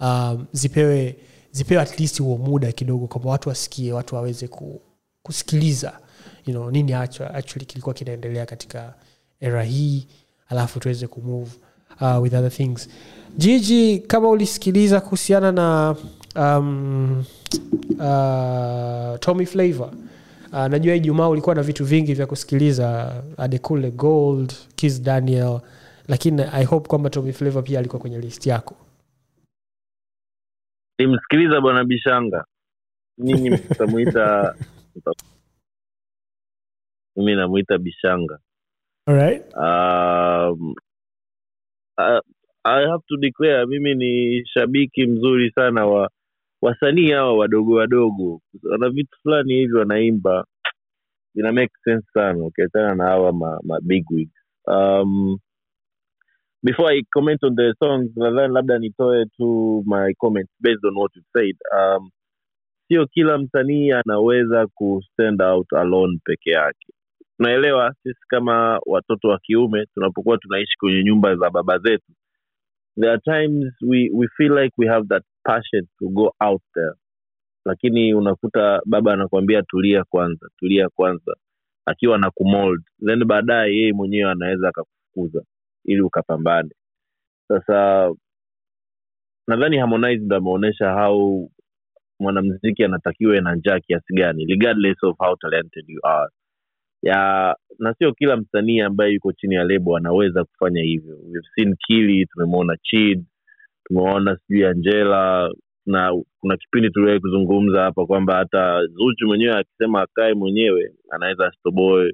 [0.00, 1.16] um, zipewe
[1.52, 4.80] zipewe at least huo muda kidogo kwamba watu wasikie watu waweze ku,
[5.22, 5.98] kusikiliza
[6.46, 8.94] you know nini actually, kilikuwa kinaendelea katika
[9.40, 10.06] era hii
[10.48, 11.50] alafu tuweze kumove
[12.00, 12.88] uh, with other things.
[13.36, 15.96] Jiji kama ulisikiliza kuhusiana na
[16.36, 17.24] um,
[17.90, 19.90] uh, tommy flavor
[20.52, 25.60] uh, najua ijumaa ulikuwa na vitu vingi vya kusikiliza adekule gold kis daniel
[26.08, 28.74] lakini i hope kwamba tommy flavor pia alikuwa kwenye list yako
[30.98, 32.44] nimsikiliza bwana bishanga
[33.18, 34.54] ninyi mtamwita
[34.96, 35.12] mta-
[37.16, 38.38] mimi namwita bishanga
[39.06, 39.54] Alright?
[39.54, 40.74] um,
[41.96, 42.20] I,
[42.64, 46.10] I have to declare mimi ni shabiki mzuri sana wa
[46.62, 48.40] wasanii hawa wadogo wadogo
[48.70, 50.44] wana vitu fulani hivi wanaimba
[51.34, 54.32] vina make sense sana ukiachana na hawa ma, ma big wigs.
[54.66, 55.38] um,
[56.62, 61.12] before i comment on the songs nadhani labda nitoe tu my comments based on what
[61.16, 61.56] you've said.
[61.78, 62.10] Um,
[62.88, 66.86] sio kila msanii anaweza ku stand out alone peke yake.
[67.38, 72.12] Unaelewa, sisi kama watoto wa kiume tunapokuwa tunaishi kwenye nyumba za baba zetu
[72.98, 76.94] there are times we, we feel like we have that passion to go out there.
[77.64, 81.36] Lakini unakuta baba anakuambia tulia kwanza tulia kwanza
[81.86, 85.42] akiwa na kumold then baadaye yeye mwenyewe anaweza akakufukuza
[85.88, 86.70] ili ukapambane.
[87.48, 88.10] Sasa
[89.46, 91.48] nadhani harmonize ameonyesha how
[92.20, 96.30] mwanamziki anatakiwa na njaa kiasi gani regardless of how talented you are.
[97.02, 101.16] Ya na sio kila msanii ambaye yuko chini ya lebo anaweza kufanya hivyo.
[101.16, 103.24] We've seen kili tumemwona chid
[103.84, 105.50] tumeona sijui angela
[105.86, 112.12] na kuna kipindi tuliwahi kuzungumza hapa kwamba hata zuchu mwenyewe akisema akae mwenyewe anaweza asitoboe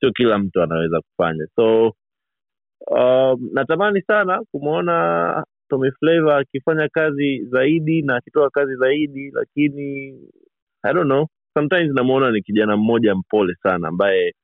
[0.00, 1.46] sio kila mtu anaweza kufanya.
[1.56, 1.94] So
[2.86, 10.08] um, natamani sana kumwona Tommy Flavor akifanya kazi zaidi na akitoa kazi zaidi lakini
[10.82, 11.26] I don't know.
[11.54, 14.34] Sometimes namuona ni kijana mmoja mpole sana ambaye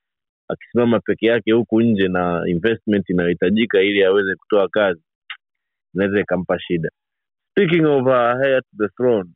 [0.49, 5.03] akisimama peke yake huku nje na investment inayohitajika ili aweze kutoa kazi
[5.95, 6.89] inaweza ikampa shida.
[7.51, 9.31] Speaking of uh, the throne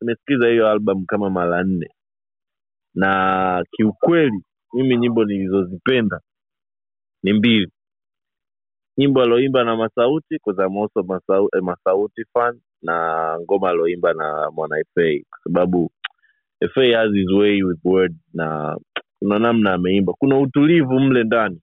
[0.00, 1.88] nimesikiza hiyo album kama mara nne.
[2.94, 4.42] Na kiukweli
[4.74, 6.20] mimi nyimbo nilizozipenda
[7.22, 7.72] ni mbili
[8.98, 14.50] nyimbo alioimba na masauti kwa I'm also masau, eh, masauti fan na ngoma alioimba na
[14.50, 15.90] mwana FA kwa sababu
[16.74, 18.78] FA has his way with words na
[19.18, 20.12] kuna namna ameimba.
[20.12, 21.60] Kuna utulivu mle ndani.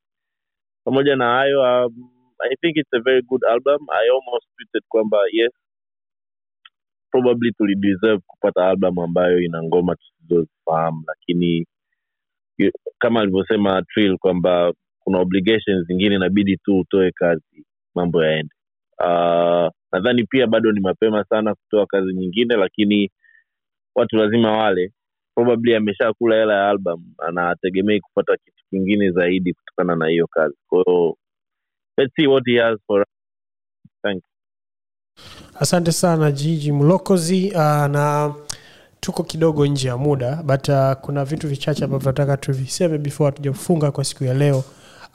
[0.85, 2.09] Pamoja na hayo um,
[2.51, 3.87] i think it's a very good album.
[3.89, 5.51] I almost tweeted kwamba yes
[7.11, 11.03] probably tulideserve kupata album ambayo ina ngoma tusizozifahamu.
[11.07, 11.67] Lakini
[12.99, 14.73] kama alivyosema trill kwamba
[15.03, 18.53] kuna obligations zingine inabidi tu utoe kazi mambo yaende
[18.99, 23.11] uh, nadhani pia bado ni mapema sana kutoa kazi nyingine lakini
[23.95, 24.91] watu lazima wale
[25.35, 31.17] probably ameshakula hela ya album anategemei kupata kitu kingine zaidi kutokana na hiyo kazi kwahiyo
[31.97, 33.05] let's see what he has for.
[34.03, 34.29] Thank you.
[35.59, 38.33] asante sana jiji mlokozi uh, na
[38.99, 43.91] tuko kidogo nje ya muda but uh, kuna vitu vichache ambavyo nataka tuviseme before hatujafunga
[43.91, 44.63] kwa siku ya leo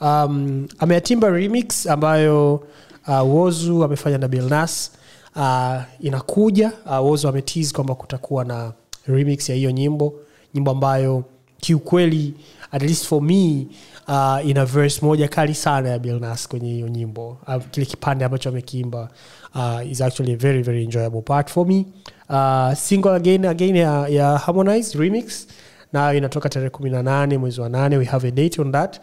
[0.01, 2.63] um, ameatimba remix ambayo
[3.07, 4.91] uh, wozu amefanya na bilnas
[5.35, 8.71] uh, inakuja uh, wozu ametis kwamba kutakuwa na
[9.07, 10.13] remix ya hiyo nyimbo.
[10.53, 11.23] Nyimbo ambayo
[11.57, 12.33] kiukweli
[12.71, 13.67] at least for me
[14.07, 17.37] uh, ina verse moja kali sana ya bilnas kwenye hiyo nyimbo.
[17.47, 19.09] Uh, kile kipande ambacho amekiimba
[19.55, 21.85] uh, is actually a very very enjoyable part for me.
[22.29, 25.47] Uh, single again again ya, ya harmonize remix.
[25.93, 28.99] Nayo inatoka tarehe kumi na nane mwezi wa 8 we have a date on that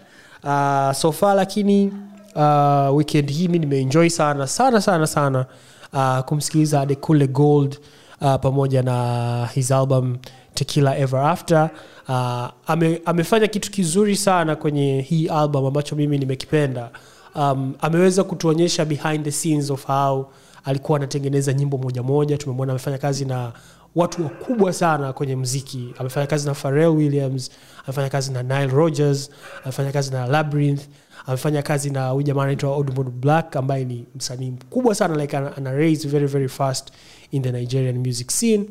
[0.47, 1.93] uh, so lakini
[2.35, 5.47] uh, weekend hii mi nimeenjoy sana sana sana sana
[5.93, 7.79] uh, kumsikiliza adekule gold
[8.21, 10.17] uh, pamoja na his album
[10.55, 11.71] tequila ever after.
[12.09, 16.91] Uh, ame, amefanya kitu kizuri sana kwenye hii album ambacho mimi nimekipenda.
[17.35, 20.27] Um, ameweza kutuonyesha behind the scenes of how
[20.65, 22.39] alikuwa anatengeneza nyimbo moja moja.
[22.39, 23.53] Tumemwona amefanya kazi na
[23.97, 27.51] watu wakubwa sana kwenye mziki amefanya kazi na Pharrell Williams
[27.87, 29.31] amefanya kazi na Nile Rogers,
[29.65, 30.83] amefanya kazi na Labyrinth
[31.27, 35.57] amefanya kazi na huyu jamaa anaitwa Odumbodu Black ambaye ni msanii mkubwa sana like ana,
[35.57, 36.93] ana raise very very fast
[37.31, 38.65] in the Nigerian music scene.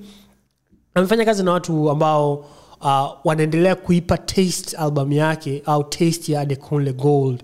[0.94, 2.34] Amefanya kazi na watu ambao
[2.82, 7.44] uh, wanaendelea kuipa taste album yake au taste ya Adekunle Gold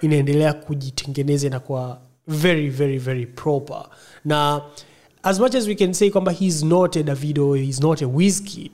[0.00, 3.84] inaendelea kujitengeneza na kwa very very very proper.
[4.24, 4.62] Na
[5.22, 8.70] as much as we can say kwamba he's not a davido he's not a Wizkid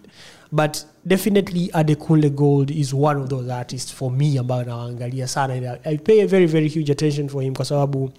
[0.53, 5.55] but definitely adekunle gold is one of those artists for me ambayo nawaangalia sana.
[5.55, 8.11] I- i pay a very very huge attention for him kwa sababu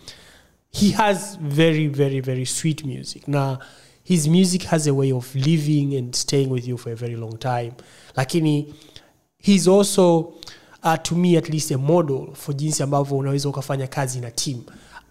[0.72, 3.28] he has very very very sweet music.
[3.28, 3.60] Na
[4.04, 7.40] his music has a way of living and staying with you for a very long
[7.40, 7.72] time.
[8.16, 8.74] Lakini
[9.40, 10.34] he's also
[10.84, 14.62] uh, to me at least a model for jinsi ambavyo unaweza ukafanya kazi na team.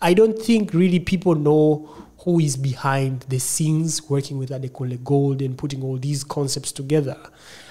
[0.01, 1.89] I don't think really people know
[2.27, 7.16] who is behind the scenes working with adekole gold and putting all these concepts together.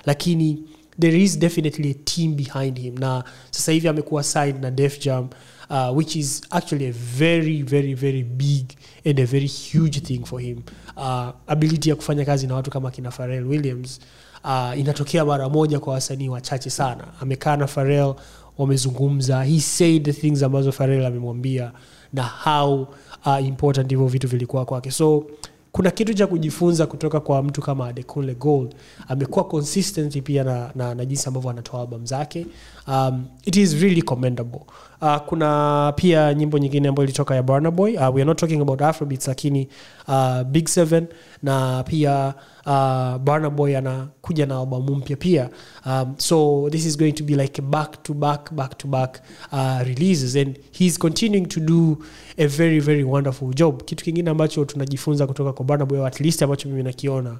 [0.05, 0.63] Lakini
[0.99, 2.95] there is definitely a team behind him.
[2.97, 5.29] Na sasa hivi amekuwa signed na def jam
[5.69, 8.73] uh, which is actually a very very very big
[9.05, 10.63] and a very huge thing for him.
[10.97, 13.99] Uh, ability ya kufanya kazi na watu kama kina Pharrell Williams
[14.43, 17.03] uh, inatokea mara moja kwa wasanii wachache sana.
[17.21, 18.15] Amekaa na Pharrell
[18.57, 19.43] wamezungumza.
[19.43, 21.71] He said the things ambazo Pharrell amemwambia
[22.13, 22.87] na how
[23.25, 24.91] uh, important hivyo vitu vilikuwa kwake.
[24.91, 25.25] So
[25.71, 28.75] kuna kitu cha kujifunza kutoka kwa mtu kama adekunle gold.
[29.07, 32.45] Amekuwa consistent pia na, na, na jinsi ambavyo anatoa album zake
[32.87, 34.61] um, it is really commendable.
[35.01, 39.27] Uh, kuna pia nyimbo nyingine ambayo ilitoka ya barnaboy uh, we not talking about afrobeats
[39.27, 39.67] lakini
[40.07, 41.07] uh, big seven
[41.43, 42.33] na pia
[42.65, 45.49] uh, barnaboy anakuja na albamu mpya pia.
[45.85, 49.21] Um, so this is going to be like back to back back to back
[49.51, 51.97] uh, releases and heis continuing to do
[52.37, 53.83] a very very wonderful job.
[53.83, 57.37] Kitu kingine ambacho tunajifunza kutoka kwa barnaboy at least ambacho mimi nakiona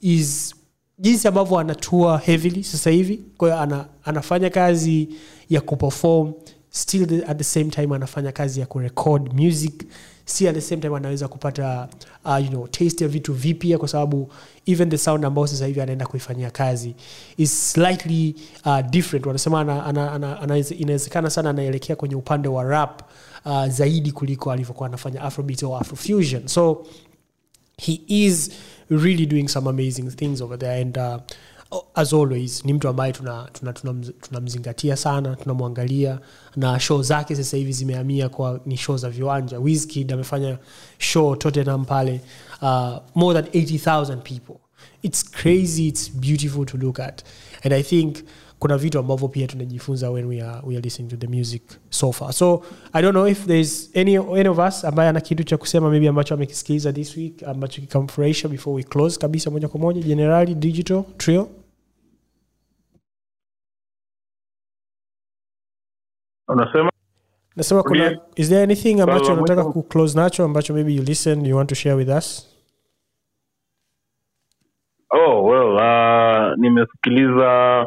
[0.00, 0.54] is
[1.02, 5.08] jinsi ambavyo anatua heavily sasa hivi kwahiyo ana, anafanya kazi
[5.50, 6.32] ya kuperform
[6.70, 9.84] still at the same time anafanya kazi ya kurecord music
[10.24, 11.88] si at the same time anaweza kupata
[12.24, 14.32] uh, you know, taste ya vitu vipya kwa sababu
[14.66, 16.94] even the sound ambao sasa hivi anaenda kuifanyia kazi
[17.36, 18.34] is slightly
[18.66, 19.26] uh, different.
[19.26, 23.02] Wanasema ana, ana, ana, ana, inawezekana sana anaelekea kwenye upande wa rap
[23.44, 26.46] uh, zaidi kuliko alivyokuwa anafanya afrobeat au afrofusion.
[26.48, 26.86] So
[27.78, 28.50] he is
[28.98, 30.82] really doing some amazing things over there.
[30.82, 31.18] And uh,
[31.94, 33.92] as always ni mtu ambaye tunamzingatia tuna, tuna,
[34.52, 36.18] tuna, tuna sana tunamwangalia.
[36.56, 39.58] Na show zake sasa hivi zimehamia kwa ni show za viwanja.
[39.58, 40.58] Wiskid amefanya
[40.98, 42.20] show tottenham pale
[42.62, 44.54] uh, more than 80000 people.
[45.02, 47.22] It's crazy it's beautiful to look at.
[47.64, 48.16] And i think
[48.62, 52.12] kuna vitu ambavyo pia tunajifunza when we are, we are listening to the music so
[52.12, 52.32] far.
[52.32, 52.62] So
[52.92, 56.08] i don't know if there's any, any of us ambaye ana kitu cha kusema maybe
[56.08, 60.02] ambacho amekisikiliza this week ambacho kikamfurahisha before we close kabisa moja kwa moja.
[60.02, 61.48] Generali digital trio?
[66.48, 66.90] Unasema?
[67.56, 71.68] Nasema kuna is there anything ambacho unataka kuclose nacho ambacho maybe you listen you want
[71.68, 72.48] to share with us?
[75.10, 77.86] Oh well uh, nimesikiliza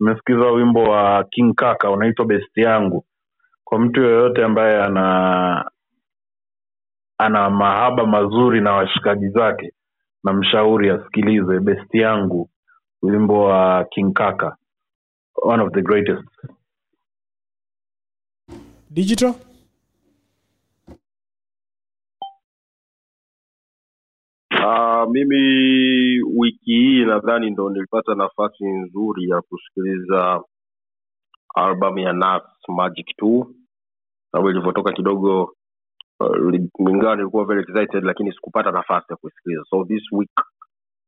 [0.00, 3.04] nimesikiliza wimbo wa king kaka unaitwa besti yangu.
[3.64, 5.70] Kwa mtu yoyote ambaye ana
[7.18, 9.72] ana mahaba mazuri na washikaji zake
[10.24, 12.50] na mshauri asikilize besti yangu
[13.02, 14.56] wimbo wa king kaka
[15.42, 16.28] one of the greatest.
[18.90, 19.34] Digital
[24.64, 25.42] Uh, mimi
[26.36, 30.42] wiki hii nadhani ndo nilipata nafasi nzuri ya kusikiliza
[31.54, 33.46] album ya Nas Magic 2
[34.32, 35.56] sababu ilivyotoka kidogo
[36.20, 36.54] uh,
[36.90, 39.62] ingawa nilikuwa very excited lakini sikupata nafasi ya kusikiliza.
[39.70, 40.30] So this week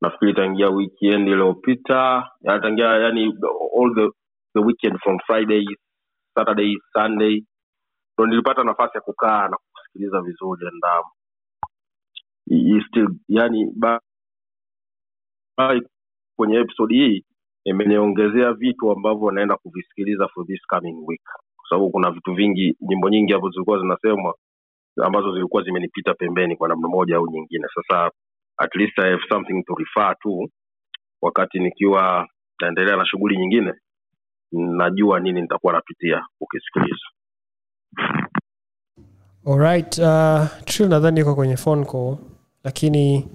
[0.02, 3.24] nafikiri tangia weekend iliyopita ya tangia yani
[3.80, 4.10] all the,
[4.54, 5.66] the weekend from friday
[6.34, 7.44] saturday sunday
[8.18, 11.10] ndo nilipata nafasi ya kukaa na kusikiliza vizuri and um,
[12.50, 14.00] he still yani ba,
[15.56, 15.80] ba,
[16.36, 17.24] kwenye episode hii
[17.64, 21.22] imeniongezea vitu ambavyo naenda kuvisikiliza for this coming week.
[21.56, 24.34] Kwa sababu kuna vitu vingi nyimbo nyingi ambazo zilikuwa zinasemwa
[25.04, 27.64] ambazo zilikuwa zimenipita pembeni kwa namna moja au nyingine.
[27.74, 28.10] Sasa
[28.58, 30.48] at least I have something to refer to
[31.22, 32.28] wakati nikiwa
[32.60, 33.72] naendelea na shughuli nyingine
[34.52, 37.06] najua nini nitakuwa napitia ukisikiliza.
[39.46, 42.16] Alright uh, nadhani iko kwenye phone call
[42.66, 43.26] lakini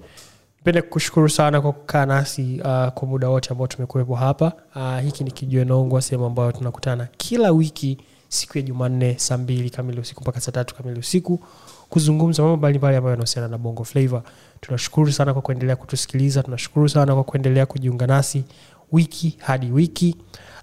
[0.64, 4.52] pende kushukuru sana kwa kukaa nasi uh, kwa muda wote ambao tumekuwepo hapa.
[4.76, 7.98] Uh, hiki ni kijue nongwa sehemu ambayo tunakutana kila wiki
[8.28, 11.40] siku ya jumanne saa mbili kamili usiku mpaka saa tatu kamili usiku
[11.88, 14.22] kuzungumza mambo mbalimbali ambayo yanahusiana na bongo flavo
[14.60, 18.44] tunashukuru sana kwa kuendelea kutusikiliza tunashukuru sana kwa kuendelea kujiunga nasi
[18.92, 20.16] wiki hadi wiki.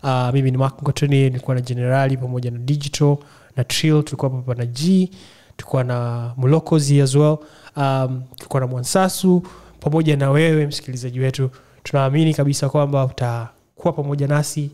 [0.04, 3.18] Uh, mimi ni mak Ngotoni nilikuwa na jenerali pamoja na digital
[3.56, 5.12] na trill tulikuwa pamoja na g
[5.60, 7.38] tulikuwa na mlokozi as well.
[7.76, 9.44] Um, tulikuwa na mwansasu
[9.80, 11.50] pamoja na wewe msikilizaji wetu.
[11.84, 14.72] Tunaamini kabisa kwamba utakuwa pamoja nasi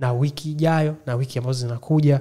[0.00, 2.20] na wiki ijayo na wiki ambazo zinakuja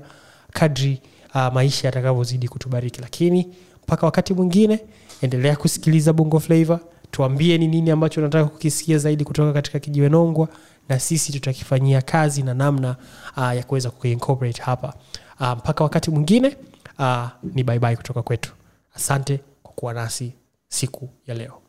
[0.54, 1.02] kadri
[1.36, 3.02] uh, maisha yatakavyozidi kutubariki.
[3.02, 3.48] Lakini
[3.84, 4.80] mpaka wakati mwingine
[5.22, 6.80] endelea kusikiliza bongo flavor
[7.12, 10.48] tuambie ni nini ambacho unataka kukisikia zaidi kutoka katika kijiwe nongwa
[10.90, 12.96] na sisi tutakifanyia kazi na namna
[13.38, 14.94] uh, ya kuweza kuincorporate hapa.
[15.40, 16.58] Uh, mpaka wakati mwingine
[17.00, 18.54] uh, ni bye kutoka kwetu.
[18.96, 20.34] Asante kwa kuwa nasi
[20.68, 21.62] siku ya leo